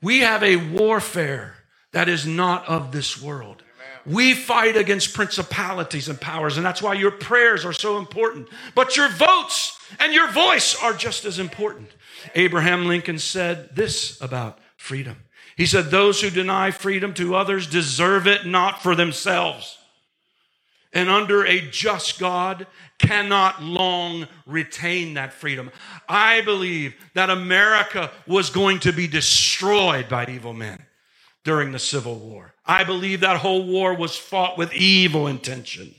We 0.00 0.20
have 0.20 0.42
a 0.42 0.56
warfare 0.56 1.56
that 1.92 2.08
is 2.08 2.26
not 2.26 2.66
of 2.68 2.90
this 2.90 3.20
world. 3.20 3.62
We 4.06 4.32
fight 4.32 4.78
against 4.78 5.12
principalities 5.12 6.08
and 6.08 6.18
powers, 6.18 6.56
and 6.56 6.64
that's 6.64 6.80
why 6.80 6.94
your 6.94 7.10
prayers 7.10 7.66
are 7.66 7.74
so 7.74 7.98
important. 7.98 8.48
But 8.74 8.96
your 8.96 9.10
votes 9.10 9.78
and 9.98 10.14
your 10.14 10.30
voice 10.30 10.74
are 10.82 10.94
just 10.94 11.26
as 11.26 11.38
important. 11.38 11.90
Abraham 12.34 12.86
Lincoln 12.86 13.18
said 13.18 13.76
this 13.76 14.18
about 14.22 14.58
freedom. 14.78 15.16
He 15.60 15.66
said, 15.66 15.90
Those 15.90 16.22
who 16.22 16.30
deny 16.30 16.70
freedom 16.70 17.12
to 17.12 17.34
others 17.34 17.66
deserve 17.66 18.26
it 18.26 18.46
not 18.46 18.82
for 18.82 18.94
themselves. 18.94 19.76
and 20.94 21.10
under 21.10 21.44
a 21.44 21.60
just 21.60 22.18
God 22.18 22.66
cannot 22.98 23.62
long 23.62 24.26
retain 24.46 25.12
that 25.14 25.34
freedom. 25.34 25.70
I 26.08 26.40
believe 26.40 26.94
that 27.12 27.28
America 27.28 28.10
was 28.26 28.48
going 28.48 28.78
to 28.80 28.92
be 28.94 29.06
destroyed 29.06 30.08
by 30.08 30.24
evil 30.24 30.54
men 30.54 30.86
during 31.44 31.72
the 31.72 31.78
Civil 31.78 32.18
War. 32.18 32.54
I 32.64 32.82
believe 32.82 33.20
that 33.20 33.36
whole 33.36 33.66
war 33.66 33.94
was 33.94 34.16
fought 34.16 34.56
with 34.56 34.72
evil 34.72 35.26
intention, 35.26 35.94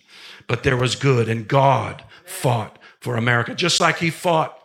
but 0.47 0.63
there 0.63 0.75
was 0.75 0.95
good, 0.95 1.29
and 1.29 1.47
God 1.47 2.03
fought 2.25 2.79
for 2.99 3.15
America, 3.15 3.53
just 3.53 3.79
like 3.79 3.99
He 3.99 4.09
fought 4.09 4.57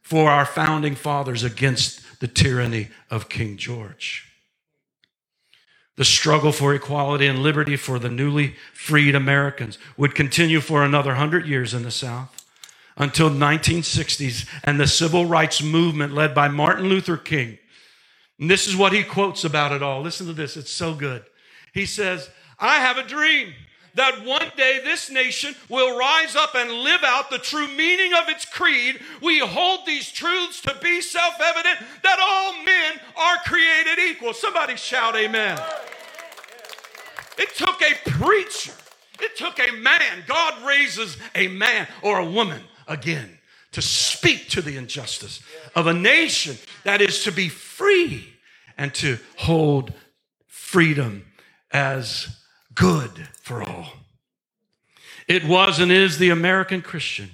for 0.00 0.30
our 0.30 0.46
founding 0.46 0.94
fathers 0.94 1.44
against 1.44 2.00
the 2.20 2.28
tyranny 2.28 2.88
of 3.10 3.28
King 3.28 3.58
George. 3.58 4.27
The 5.98 6.04
struggle 6.04 6.52
for 6.52 6.72
equality 6.72 7.26
and 7.26 7.40
liberty 7.40 7.74
for 7.76 7.98
the 7.98 8.08
newly 8.08 8.54
freed 8.72 9.16
Americans 9.16 9.78
would 9.96 10.14
continue 10.14 10.60
for 10.60 10.84
another 10.84 11.16
hundred 11.16 11.44
years 11.44 11.74
in 11.74 11.82
the 11.82 11.90
South 11.90 12.46
until 12.96 13.28
1960s 13.28 14.48
and 14.62 14.78
the 14.78 14.86
civil 14.86 15.26
rights 15.26 15.60
movement 15.60 16.14
led 16.14 16.36
by 16.36 16.46
Martin 16.46 16.88
Luther 16.88 17.16
King. 17.16 17.58
And 18.38 18.48
this 18.48 18.68
is 18.68 18.76
what 18.76 18.92
he 18.92 19.02
quotes 19.02 19.42
about 19.42 19.72
it 19.72 19.82
all. 19.82 20.00
Listen 20.00 20.28
to 20.28 20.32
this, 20.32 20.56
it's 20.56 20.70
so 20.70 20.94
good. 20.94 21.24
He 21.74 21.84
says, 21.84 22.30
I 22.60 22.76
have 22.76 22.96
a 22.96 23.02
dream 23.02 23.52
that 23.98 24.24
one 24.24 24.50
day 24.56 24.80
this 24.84 25.10
nation 25.10 25.54
will 25.68 25.98
rise 25.98 26.36
up 26.36 26.54
and 26.54 26.70
live 26.70 27.00
out 27.04 27.30
the 27.30 27.38
true 27.38 27.66
meaning 27.66 28.12
of 28.14 28.28
its 28.28 28.44
creed. 28.44 29.00
We 29.20 29.40
hold 29.40 29.86
these 29.86 30.10
truths 30.10 30.60
to 30.62 30.76
be 30.80 31.00
self 31.00 31.34
evident 31.40 31.78
that 32.04 32.18
all 32.22 32.64
men 32.64 33.00
are 33.16 33.36
created 33.44 33.98
equal. 33.98 34.32
Somebody 34.32 34.76
shout, 34.76 35.16
Amen. 35.16 35.60
It 37.36 37.54
took 37.56 37.82
a 37.82 38.10
preacher, 38.10 38.72
it 39.20 39.36
took 39.36 39.58
a 39.58 39.72
man. 39.72 40.24
God 40.28 40.54
raises 40.64 41.16
a 41.34 41.48
man 41.48 41.88
or 42.02 42.20
a 42.20 42.30
woman 42.30 42.62
again 42.86 43.38
to 43.72 43.82
speak 43.82 44.48
to 44.50 44.62
the 44.62 44.76
injustice 44.76 45.40
of 45.74 45.88
a 45.88 45.94
nation 45.94 46.56
that 46.84 47.00
is 47.00 47.24
to 47.24 47.32
be 47.32 47.48
free 47.48 48.28
and 48.76 48.94
to 48.94 49.18
hold 49.36 49.92
freedom 50.46 51.24
as 51.72 52.37
good 52.78 53.28
for 53.42 53.62
all. 53.62 53.92
It 55.26 55.44
was 55.44 55.78
and 55.78 55.92
is 55.92 56.18
the 56.18 56.30
American 56.30 56.80
Christian, 56.80 57.30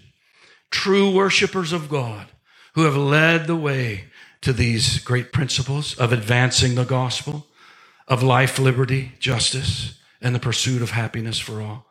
true 0.71 1.15
worshipers 1.15 1.73
of 1.73 1.89
God, 1.89 2.27
who 2.75 2.83
have 2.83 2.97
led 2.97 3.47
the 3.47 3.57
way 3.57 4.07
to 4.41 4.53
these 4.53 4.99
great 4.99 5.33
principles 5.33 5.97
of 5.97 6.13
advancing 6.13 6.75
the 6.75 6.85
gospel, 6.85 7.47
of 8.09 8.23
life, 8.23 8.59
liberty, 8.59 9.13
justice, 9.19 10.01
and 10.21 10.35
the 10.35 10.41
pursuit 10.41 10.83
of 10.83 10.91
happiness 10.91 11.39
for 11.39 11.61
all. 11.61 11.87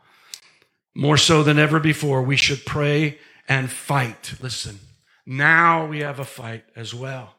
More 0.95 1.17
so 1.17 1.41
than 1.43 1.57
ever 1.57 1.79
before, 1.79 2.21
we 2.21 2.35
should 2.35 2.65
pray 2.65 3.17
and 3.47 3.71
fight. 3.71 4.33
Listen, 4.41 4.79
now 5.25 5.85
we 5.85 5.99
have 5.99 6.19
a 6.19 6.25
fight 6.25 6.65
as 6.75 6.93
well. 6.93 7.35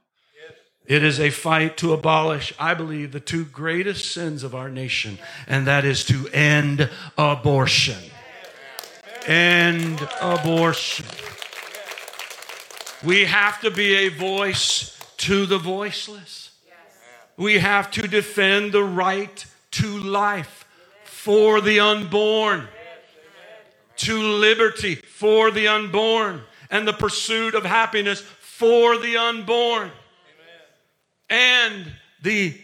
It 0.87 1.03
is 1.03 1.19
a 1.19 1.31
fight 1.31 1.79
to 1.79 1.95
abolish, 1.95 2.53
I 2.59 2.75
believe, 2.75 3.13
the 3.13 3.21
two 3.21 3.47
greatest 3.47 4.13
sins 4.13 4.43
of 4.43 4.55
our 4.55 4.69
nation, 4.69 5.19
and 5.47 5.67
that 5.67 5.85
is 5.87 6.05
to 6.07 6.29
end 6.29 6.91
abortion. 7.17 8.03
End 9.27 10.07
abortion. 10.21 11.07
We 13.03 13.25
have 13.25 13.63
to 13.63 13.71
be 13.71 13.95
a 13.95 14.09
voice 14.11 14.99
to 15.19 15.47
the 15.47 15.59
voiceless. 15.59 16.51
We 17.39 17.59
have 17.59 17.91
to 17.93 18.07
defend 18.07 18.73
the 18.73 18.85
right 18.85 19.45
to 19.73 19.87
life 19.87 20.67
for 21.05 21.63
the 21.63 21.81
unborn, 21.81 22.69
to 23.97 24.19
liberty 24.19 24.97
for 24.97 25.51
the 25.51 25.67
unborn, 25.67 26.43
and 26.71 26.87
the 26.87 26.93
pursuit 26.93 27.55
of 27.55 27.65
happiness 27.65 28.21
for 28.21 28.99
the 28.99 29.17
unborn 29.17 29.91
and 31.35 31.93
the 32.23 32.57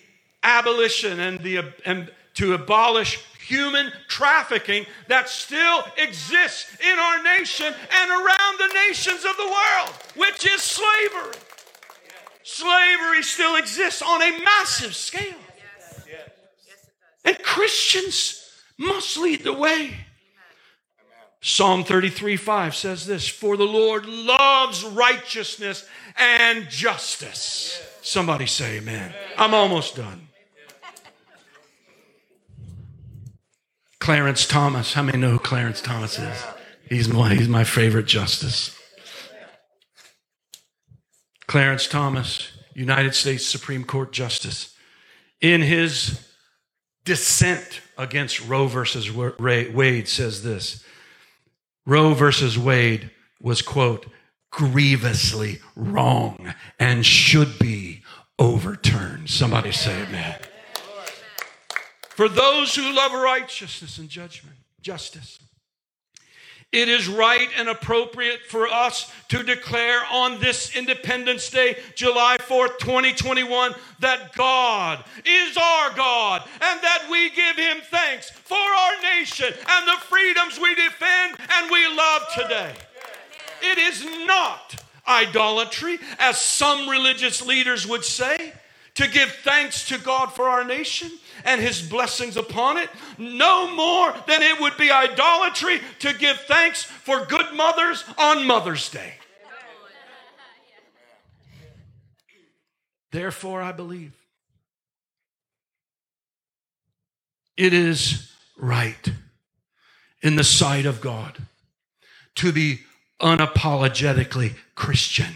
abolition 0.45 1.19
and 1.19 1.41
the 1.41 1.63
and 1.85 2.11
to 2.35 2.55
abolish 2.55 3.19
human 3.45 3.91
trafficking 4.07 4.87
that 5.09 5.29
still 5.29 5.83
exists 5.99 6.77
in 6.81 6.99
our 6.99 7.23
nation 7.23 7.67
and 7.67 8.11
around 8.11 8.59
the 8.59 8.73
nations 8.87 9.25
of 9.25 9.37
the 9.37 9.45
world, 9.45 9.91
which 10.15 10.47
is 10.47 10.63
slavery. 10.63 11.37
Slavery 12.45 13.23
still 13.23 13.57
exists 13.57 14.03
on 14.03 14.23
a 14.23 14.39
massive 14.45 14.95
scale. 14.95 15.35
And 17.25 17.37
Christians 17.43 18.51
must 18.79 19.17
lead 19.19 19.43
the 19.43 19.53
way. 19.53 19.95
Psalm 21.43 21.85
33 21.85 22.37
5 22.37 22.75
says 22.75 23.07
this 23.07 23.27
For 23.27 23.57
the 23.57 23.65
Lord 23.65 24.07
loves 24.07 24.85
righteousness 24.85 25.87
and 26.17 26.69
justice. 26.69 27.81
Somebody 28.03 28.47
say 28.47 28.79
amen. 28.79 29.15
I'm 29.37 29.55
almost 29.55 29.97
done. 29.97 30.29
Clarence 33.99 34.47
Thomas. 34.47 34.95
How 34.95 35.03
many 35.03 35.19
know 35.19 35.31
who 35.31 35.39
Clarence 35.39 35.81
Thomas 35.81 36.19
is? 36.19 36.45
He's 36.89 37.09
my, 37.09 37.35
he's 37.35 37.49
my 37.49 37.65
favorite 37.65 38.07
justice. 38.07 38.77
Clarence 41.47 41.87
Thomas, 41.87 42.53
United 42.75 43.15
States 43.15 43.47
Supreme 43.47 43.85
Court 43.85 44.13
Justice, 44.13 44.75
in 45.41 45.61
his 45.61 46.27
dissent 47.05 47.81
against 47.99 48.47
Roe 48.47 48.67
versus 48.67 49.13
Wade, 49.13 50.09
says 50.09 50.43
this 50.43 50.85
Roe 51.87 52.15
versus 52.15 52.59
Wade 52.59 53.11
was, 53.41 53.63
quote, 53.63 54.07
grievously 54.51 55.61
wrong 55.77 56.55
and 56.79 57.05
should 57.07 57.59
be 57.59 58.03
overturned. 58.39 59.31
Somebody 59.31 59.73
say 59.73 60.03
amen. 60.03 60.37
For 62.11 62.29
those 62.29 62.75
who 62.75 62.93
love 62.93 63.13
righteousness 63.13 63.99
and 63.99 64.09
judgment, 64.09 64.57
justice, 64.83 65.39
it 66.73 66.89
is 66.89 67.09
right 67.09 67.49
and 67.59 67.69
appropriate 67.69 68.43
for 68.47 68.69
us 68.69 69.13
to 69.29 69.43
declare 69.43 70.03
on 70.13 70.39
this 70.39 70.77
Independence 70.77 71.51
Day, 71.51 71.77
July 71.97 72.37
4th, 72.39 72.79
2021, 72.79 73.75
that 73.99 74.33
God 74.35 75.05
is 75.25 75.57
our 75.57 75.91
God 75.97 76.43
and 76.61 76.81
that 76.81 77.09
we 77.11 77.31
give 77.31 77.57
Him 77.57 77.79
thanks 77.91 78.31
for 78.31 78.55
our 78.55 79.03
nation 79.03 79.49
and 79.49 79.89
the 79.89 80.01
freedoms 80.03 80.61
we 80.61 80.75
defend 80.77 81.39
and 81.51 81.71
we 81.73 81.89
love 81.89 82.23
today. 82.35 82.73
It 83.63 83.79
is 83.79 84.05
not 84.27 84.83
idolatry, 85.07 85.99
as 86.19 86.41
some 86.41 86.89
religious 86.89 87.45
leaders 87.45 87.87
would 87.87 88.05
say, 88.05 88.53
to 88.95 89.09
give 89.09 89.31
thanks 89.43 89.87
to 89.89 89.99
God 89.99 90.27
for 90.27 90.49
our 90.49 90.65
nation 90.65 91.11
and 91.45 91.61
his 91.61 91.81
blessings 91.81 92.37
upon 92.37 92.77
it, 92.77 92.91
no 93.19 93.75
more 93.75 94.13
than 94.27 94.43
it 94.43 94.61
would 94.61 94.77
be 94.77 94.91
idolatry 94.91 95.81
to 96.01 96.13
give 96.15 96.39
thanks 96.41 96.83
for 96.83 97.25
good 97.27 97.55
mothers 97.55 98.05
on 98.19 98.47
Mother's 98.47 98.89
Day. 98.91 99.15
Therefore, 103.11 103.63
I 103.63 103.73
believe 103.73 104.13
it 107.57 107.73
is 107.73 108.31
right 108.57 109.13
in 110.23 110.37
the 110.37 110.45
sight 110.45 110.87
of 110.87 111.01
God 111.01 111.39
to 112.37 112.53
be 112.53 112.81
unapologetically 113.21 114.55
Christian 114.75 115.35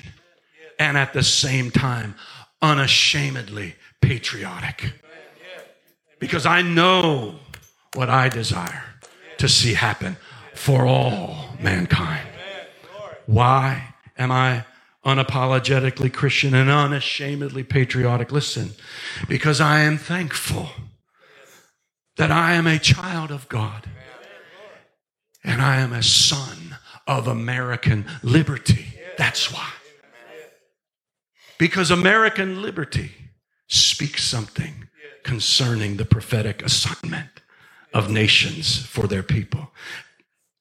and 0.79 0.97
at 0.97 1.13
the 1.13 1.23
same 1.23 1.71
time 1.71 2.15
unashamedly 2.61 3.75
patriotic. 4.01 4.93
Because 6.19 6.47
I 6.47 6.63
know 6.63 7.37
what 7.95 8.09
I 8.09 8.29
desire 8.29 8.85
to 9.39 9.49
see 9.49 9.75
happen 9.75 10.17
for 10.55 10.87
all 10.87 11.49
mankind. 11.61 12.27
Why 13.27 13.95
am 14.17 14.31
I 14.31 14.65
unapologetically 15.05 16.13
Christian 16.13 16.55
and 16.55 16.71
unashamedly 16.71 17.65
patriotic? 17.65 18.33
Listen, 18.33 18.71
because 19.29 19.61
I 19.61 19.81
am 19.81 19.99
thankful 19.99 20.71
that 22.17 22.31
I 22.31 22.55
am 22.55 22.67
a 22.67 22.79
child 22.79 23.31
of 23.31 23.49
God 23.49 23.89
and 25.43 25.61
I 25.61 25.77
am 25.77 25.93
a 25.93 26.03
son 26.03 26.64
of 27.07 27.29
American 27.29 28.07
liberty. 28.23 28.87
That's 29.19 29.53
why. 29.53 29.71
Because 31.59 31.91
American 31.91 32.63
liberty 32.63 33.13
speaks 33.69 34.25
something 34.25 34.89
concerning 35.23 35.97
the 35.97 36.05
prophetic 36.05 36.63
assignment 36.63 37.31
of 37.93 38.11
nations 38.11 38.85
for 38.85 39.07
their 39.07 39.23
people. 39.23 39.71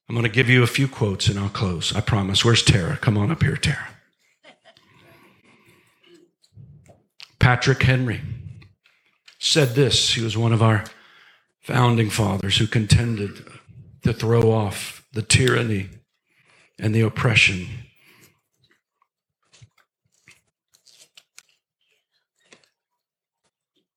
I'm 0.08 0.14
going 0.14 0.24
to 0.24 0.30
give 0.30 0.48
you 0.48 0.62
a 0.62 0.68
few 0.68 0.86
quotes 0.86 1.28
and 1.28 1.38
I'll 1.38 1.48
close. 1.48 1.94
I 1.94 2.00
promise. 2.00 2.44
Where's 2.44 2.62
Tara? 2.62 2.96
Come 2.96 3.18
on 3.18 3.30
up 3.30 3.42
here, 3.42 3.56
Tara. 3.56 3.88
Patrick 7.38 7.82
Henry 7.82 8.20
said 9.38 9.74
this. 9.74 10.14
He 10.14 10.22
was 10.22 10.36
one 10.36 10.52
of 10.52 10.62
our 10.62 10.84
founding 11.60 12.10
fathers 12.10 12.58
who 12.58 12.66
contended 12.66 13.44
to 14.02 14.12
throw 14.12 14.50
off 14.50 15.06
the 15.12 15.22
tyranny 15.22 15.88
and 16.78 16.94
the 16.94 17.00
oppression. 17.00 17.66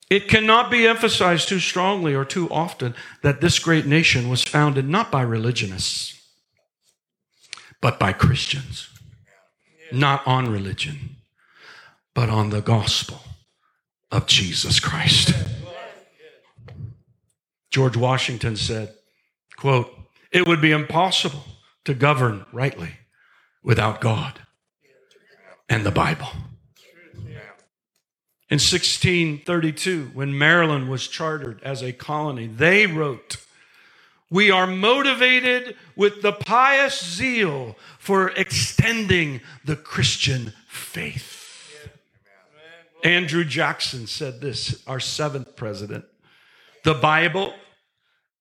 It 0.09 0.29
cannot 0.29 0.71
be 0.71 0.87
emphasized 0.87 1.49
too 1.49 1.59
strongly 1.59 2.15
or 2.15 2.23
too 2.23 2.49
often 2.49 2.95
that 3.23 3.41
this 3.41 3.59
great 3.59 3.85
nation 3.85 4.29
was 4.29 4.41
founded 4.41 4.87
not 4.87 5.11
by 5.11 5.21
religionists, 5.21 6.21
but 7.81 7.99
by 7.99 8.13
Christians. 8.13 8.89
Not 9.91 10.25
on 10.27 10.51
religion, 10.51 11.17
but 12.13 12.29
on 12.29 12.49
the 12.49 12.61
gospel 12.61 13.21
of 14.11 14.27
Jesus 14.27 14.79
Christ. 14.79 15.33
George 17.69 17.95
Washington 17.95 18.55
said, 18.55 18.93
quote, 19.57 19.89
it 20.31 20.47
would 20.47 20.61
be 20.61 20.71
impossible 20.71 21.43
to 21.87 21.93
govern 21.93 22.45
rightly 22.51 22.89
without 23.63 24.01
God 24.01 24.41
and 25.69 25.85
the 25.85 25.91
Bible. 25.91 26.27
In 28.49 28.59
1632, 28.59 30.11
when 30.13 30.37
Maryland 30.37 30.89
was 30.89 31.07
chartered 31.07 31.61
as 31.63 31.81
a 31.81 31.93
colony, 31.93 32.45
they 32.45 32.87
wrote, 32.87 33.37
We 34.29 34.51
are 34.51 34.67
motivated 34.67 35.77
with 35.95 36.21
the 36.21 36.33
pious 36.33 37.01
zeal 37.01 37.77
for 37.99 38.31
extending 38.31 39.39
the 39.63 39.77
Christian 39.77 40.51
faith. 40.67 41.71
Andrew 43.01 43.45
Jackson 43.45 44.07
said 44.07 44.41
this, 44.41 44.83
our 44.87 44.99
seventh 44.99 45.55
president. 45.55 46.03
The 46.83 46.95
Bible 46.95 47.53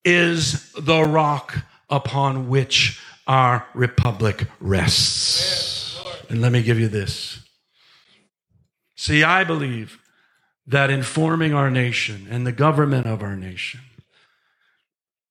is 0.05 0.73
the 0.73 1.05
rock 1.05 1.59
upon 1.89 2.49
which 2.49 3.01
our 3.27 3.67
republic 3.75 4.47
rests. 4.61 6.01
And 6.29 6.41
let 6.41 6.53
me 6.53 6.63
give 6.63 6.79
you 6.79 6.89
this. 6.89 7.41
See, 8.97 9.23
I 9.23 9.45
believe 9.45 10.01
that 10.67 10.91
informing 10.91 11.55
our 11.55 11.71
nation 11.71 12.27
and 12.31 12.47
the 12.47 12.53
government 12.53 13.07
of 13.07 13.23
our 13.23 13.37
nation, 13.37 13.81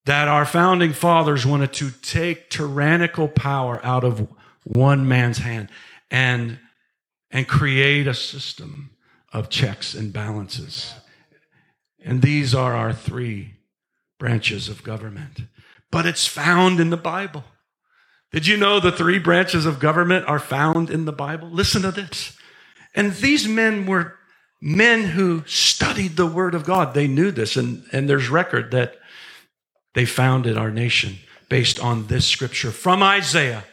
that 0.04 0.28
our 0.28 0.46
founding 0.46 0.92
fathers 0.92 1.44
wanted 1.44 1.72
to 1.74 1.90
take 1.90 2.48
tyrannical 2.48 3.28
power 3.28 3.80
out 3.84 4.04
of 4.04 4.28
one 4.64 5.06
man's 5.06 5.38
hand 5.38 5.68
and, 6.10 6.58
and 7.30 7.48
create 7.48 8.06
a 8.06 8.14
system 8.14 8.90
of 9.32 9.50
checks 9.50 9.94
and 9.94 10.12
balances. 10.12 10.94
And 12.02 12.22
these 12.22 12.54
are 12.54 12.74
our 12.74 12.92
three 12.92 13.54
branches 14.18 14.68
of 14.68 14.84
government. 14.84 15.40
But 15.90 16.06
it's 16.06 16.26
found 16.26 16.80
in 16.80 16.90
the 16.90 16.96
Bible. 16.96 17.44
Did 18.36 18.46
you 18.46 18.58
know 18.58 18.80
the 18.80 18.92
three 18.92 19.18
branches 19.18 19.64
of 19.64 19.78
government 19.78 20.28
are 20.28 20.38
found 20.38 20.90
in 20.90 21.06
the 21.06 21.12
Bible? 21.12 21.48
Listen 21.48 21.80
to 21.80 21.90
this. 21.90 22.36
And 22.94 23.14
these 23.14 23.48
men 23.48 23.86
were 23.86 24.18
men 24.60 25.04
who 25.04 25.42
studied 25.46 26.16
the 26.16 26.26
Word 26.26 26.54
of 26.54 26.66
God. 26.66 26.92
They 26.92 27.08
knew 27.08 27.30
this, 27.30 27.56
and, 27.56 27.84
and 27.92 28.06
there's 28.06 28.28
record 28.28 28.72
that 28.72 28.96
they 29.94 30.04
founded 30.04 30.58
our 30.58 30.70
nation 30.70 31.16
based 31.48 31.80
on 31.80 32.08
this 32.08 32.26
scripture 32.26 32.72
from 32.72 33.02
Isaiah 33.02 33.64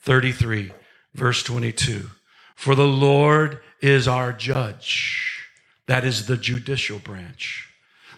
33, 0.00 0.72
verse 1.12 1.42
22. 1.42 2.08
For 2.54 2.74
the 2.74 2.88
Lord 2.88 3.60
is 3.82 4.08
our 4.08 4.32
judge. 4.32 5.46
That 5.88 6.06
is 6.06 6.24
the 6.24 6.38
judicial 6.38 7.00
branch. 7.00 7.68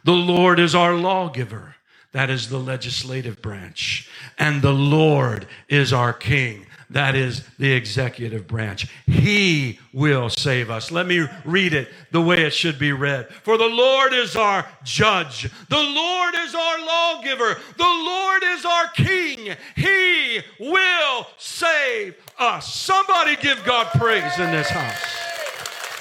The 0.04 0.12
Lord 0.12 0.60
is 0.60 0.76
our 0.76 0.94
lawgiver. 0.94 1.74
That 2.12 2.30
is 2.30 2.48
the 2.48 2.58
legislative 2.58 3.42
branch. 3.42 4.08
And 4.38 4.62
the 4.62 4.72
Lord 4.72 5.46
is 5.68 5.92
our 5.92 6.12
king. 6.12 6.66
That 6.90 7.14
is 7.14 7.44
the 7.58 7.70
executive 7.72 8.46
branch. 8.46 8.88
He 9.06 9.78
will 9.92 10.30
save 10.30 10.70
us. 10.70 10.90
Let 10.90 11.06
me 11.06 11.26
read 11.44 11.74
it 11.74 11.88
the 12.12 12.22
way 12.22 12.44
it 12.44 12.54
should 12.54 12.78
be 12.78 12.92
read. 12.92 13.28
For 13.28 13.58
the 13.58 13.68
Lord 13.68 14.14
is 14.14 14.36
our 14.36 14.66
judge. 14.84 15.50
The 15.68 15.76
Lord 15.76 16.34
is 16.34 16.54
our 16.54 16.86
lawgiver. 16.86 17.60
The 17.76 17.84
Lord 17.84 18.42
is 18.42 18.64
our 18.64 18.88
king. 18.88 19.54
He 19.76 20.40
will 20.58 21.26
save 21.36 22.16
us. 22.38 22.72
Somebody 22.72 23.36
give 23.36 23.62
God 23.66 23.88
praise 23.98 24.38
in 24.38 24.50
this 24.50 24.70
house. 24.70 25.04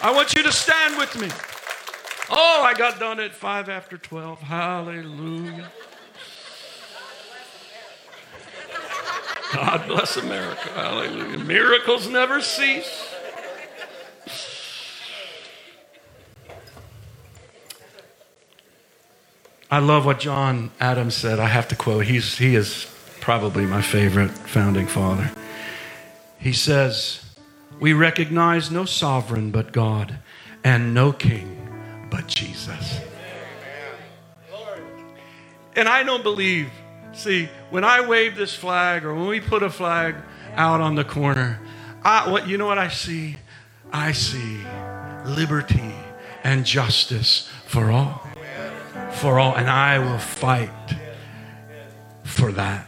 I 0.02 0.14
want 0.14 0.36
you 0.36 0.44
to 0.44 0.54
stand 0.54 0.98
with 0.98 1.20
me. 1.20 1.28
Oh, 2.30 2.62
I 2.64 2.74
got 2.74 2.98
done 2.98 3.20
at 3.20 3.34
five 3.34 3.68
after 3.68 3.98
12. 3.98 4.40
Hallelujah. 4.40 5.70
God 9.54 9.88
bless 9.88 10.18
America. 10.18 10.70
Hallelujah. 10.74 11.38
Miracles 11.40 12.08
never 12.08 12.42
cease. 12.42 13.14
I 19.70 19.80
love 19.80 20.06
what 20.06 20.20
John 20.20 20.72
Adams 20.80 21.16
said. 21.16 21.40
I 21.40 21.48
have 21.48 21.68
to 21.70 21.76
quote. 21.76 22.06
He's, 22.06 22.38
he 22.38 22.56
is 22.56 22.88
probably 23.20 23.66
my 23.66 23.82
favorite 23.82 24.32
founding 24.32 24.88
father. 24.88 25.30
He 26.40 26.54
says, 26.54 27.22
We 27.80 27.92
recognize 27.92 28.72
no 28.72 28.86
sovereign 28.86 29.52
but 29.52 29.74
God 29.74 30.20
and 30.64 30.94
no 30.94 31.12
king 31.12 32.08
but 32.10 32.28
Jesus. 32.28 33.02
Amen. 33.02 34.82
And 35.76 35.90
I 35.90 36.04
don't 36.04 36.24
believe 36.24 36.70
See, 37.18 37.50
when 37.72 37.84
I 37.84 38.06
wave 38.06 38.36
this 38.36 38.54
flag 38.54 39.04
or 39.04 39.16
when 39.16 39.26
we 39.26 39.40
put 39.40 39.64
a 39.64 39.72
flag 39.72 40.18
out 40.54 40.82
on 40.82 40.94
the 40.94 41.04
corner, 41.04 41.60
I, 42.04 42.30
what 42.30 42.48
you 42.48 42.60
know 42.60 42.68
what 42.68 42.78
I 42.78 42.90
see? 42.90 43.38
I 43.92 44.12
see 44.12 44.60
liberty 45.26 45.96
and 46.44 46.64
justice 46.64 47.50
for 47.66 47.90
all. 47.90 48.22
For 49.14 49.40
all. 49.40 49.56
And 49.56 49.68
I 49.68 49.98
will 49.98 50.20
fight 50.20 50.70
for 52.24 52.52
that. 52.52 52.86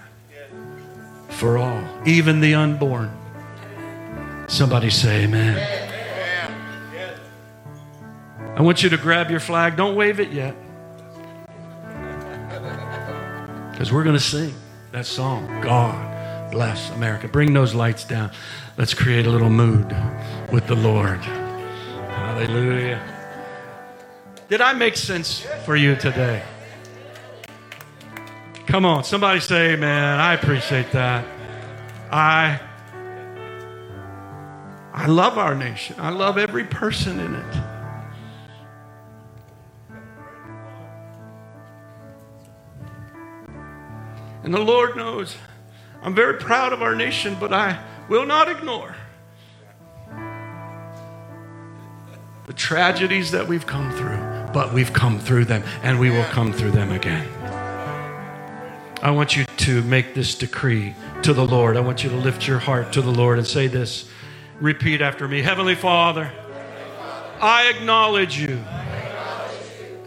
For 1.30 1.58
all. 1.58 1.84
Even 2.06 2.40
the 2.40 2.54
unborn. 2.54 3.12
Somebody 4.48 4.92
say 4.92 5.24
amen. 5.24 5.58
I 8.56 8.62
want 8.62 8.84
you 8.84 8.90
to 8.90 8.98
grab 8.98 9.32
your 9.32 9.40
flag. 9.40 9.76
Don't 9.76 9.96
wave 9.96 10.20
it 10.20 10.32
yet. 10.32 10.56
Because 13.80 13.94
we're 13.94 14.04
going 14.04 14.18
to 14.18 14.22
sing 14.22 14.54
that 14.92 15.06
song, 15.06 15.48
God 15.62 16.52
Bless 16.52 16.90
America. 16.90 17.30
Bring 17.30 17.54
those 17.54 17.74
lights 17.74 18.04
down. 18.04 18.30
Let's 18.78 18.94
create 18.94 19.26
a 19.26 19.30
little 19.30 19.50
mood 19.50 19.96
with 20.52 20.68
the 20.68 20.76
Lord. 20.76 21.20
Hallelujah. 21.20 23.02
Did 24.50 24.60
I 24.60 24.74
make 24.74 24.98
sense 24.98 25.48
for 25.64 25.78
you 25.78 25.96
today? 25.96 26.44
Come 28.68 28.84
on, 28.84 29.06
somebody 29.06 29.40
say 29.40 29.76
amen. 29.76 30.20
I 30.20 30.34
appreciate 30.34 30.92
that. 30.92 31.24
I 32.12 32.60
I 34.92 35.06
love 35.06 35.38
our 35.38 35.56
nation. 35.56 35.96
I 36.00 36.10
love 36.10 36.38
every 36.38 36.66
person 36.66 37.22
in 37.22 37.34
it. 37.34 37.79
And 44.50 44.56
the 44.56 44.64
Lord 44.64 44.98
knows 44.98 45.36
I'm 46.02 46.16
very 46.16 46.40
proud 46.40 46.74
of 46.74 46.82
our 46.82 46.96
nation, 46.96 47.38
but 47.40 47.54
I 47.54 47.80
will 48.10 48.26
not 48.26 48.50
ignore 48.50 48.96
the 52.48 52.54
tragedies 52.54 53.30
that 53.30 53.48
we've 53.48 53.68
come 53.68 53.92
through. 53.92 54.18
But 54.52 54.74
we've 54.74 54.92
come 54.92 55.20
through 55.20 55.46
them, 55.46 55.62
and 55.84 56.00
we 56.00 56.10
will 56.10 56.24
come 56.24 56.52
through 56.52 56.72
them 56.72 56.92
again. 56.92 57.28
I 59.04 59.12
want 59.12 59.38
you 59.38 59.46
to 59.46 59.84
make 59.84 60.16
this 60.16 60.34
decree 60.34 60.96
to 61.22 61.32
the 61.32 61.46
Lord. 61.46 61.78
I 61.78 61.82
want 61.82 62.04
you 62.04 62.10
to 62.10 62.18
lift 62.18 62.48
your 62.48 62.58
heart 62.58 62.92
to 62.94 63.04
the 63.04 63.12
Lord 63.12 63.38
and 63.38 63.46
say 63.46 63.68
this. 63.68 64.10
Repeat 64.60 65.00
after 65.00 65.28
me 65.28 65.44
Heavenly 65.44 65.76
Father, 65.76 66.32
I 67.40 67.70
acknowledge 67.70 68.40
you 68.40 68.60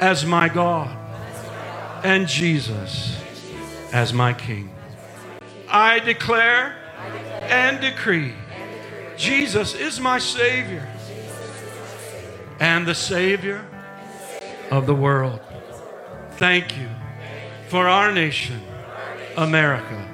as 0.00 0.26
my 0.26 0.48
God 0.48 0.98
and 2.02 2.26
Jesus 2.26 3.21
as 3.92 4.12
my 4.12 4.32
King. 4.32 4.70
I 5.68 5.98
declare 6.00 6.76
and 7.42 7.80
decree 7.80 8.34
Jesus 9.16 9.74
is 9.74 10.00
my 10.00 10.18
Savior 10.18 10.88
and 12.58 12.86
the 12.86 12.94
Savior 12.94 13.64
of 14.70 14.86
the 14.86 14.94
world. 14.94 15.40
Thank 16.32 16.76
you 16.78 16.88
for 17.68 17.88
our 17.88 18.10
nation, 18.10 18.60
America, 19.36 20.08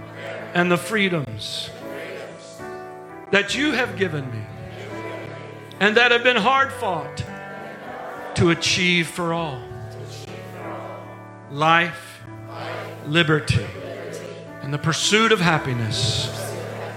and 0.54 0.70
the 0.70 0.76
freedoms 0.76 1.70
that 3.30 3.54
you 3.54 3.72
have 3.72 3.96
given 3.96 4.30
me 4.30 4.42
and 5.80 5.96
that 5.96 6.10
have 6.10 6.24
been 6.24 6.36
hard 6.36 6.72
fought 6.72 7.24
to 8.34 8.50
achieve 8.50 9.06
for 9.06 9.32
all 9.32 9.62
life 11.50 12.07
liberty, 13.10 13.66
and 14.62 14.72
the 14.72 14.78
pursuit 14.78 15.32
of 15.32 15.40
happiness 15.40 16.28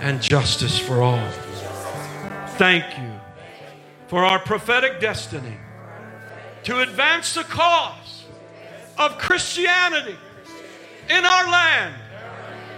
and 0.02 0.22
justice 0.22 0.78
for 0.78 1.02
all. 1.02 1.30
Thank 2.58 2.98
you 2.98 3.12
for 4.08 4.24
our 4.24 4.40
prophetic 4.40 5.00
destiny 5.00 5.58
to 6.64 6.80
advance 6.82 7.34
the 7.34 7.44
cause 7.44 8.26
of 8.98 9.18
Christianity 9.18 10.18
in 11.10 11.26
our 11.26 11.50
land 11.50 11.96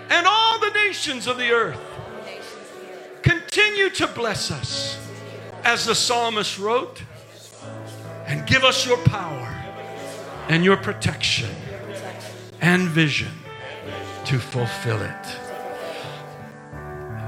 and 0.09 0.27
all 0.27 0.59
the 0.59 0.69
nations 0.71 1.27
of 1.27 1.37
the 1.37 1.51
earth. 1.51 1.79
Continue 3.21 3.89
to 3.91 4.07
bless 4.07 4.51
us 4.51 4.99
as 5.63 5.85
the 5.85 5.95
psalmist 5.95 6.59
wrote 6.59 7.01
and 8.27 8.45
give 8.45 8.63
us 8.63 8.85
your 8.85 8.97
power 8.97 9.49
and 10.49 10.63
your 10.63 10.77
protection 10.77 11.49
and 12.63 12.87
vision 12.87 13.31
to 14.23 14.39
fulfill 14.39 15.01
it. 15.01 15.25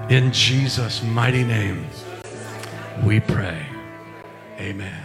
In 0.09 0.31
Jesus' 0.31 1.03
mighty 1.03 1.43
name, 1.43 1.85
we 3.03 3.19
pray. 3.19 3.65
Amen. 4.57 5.04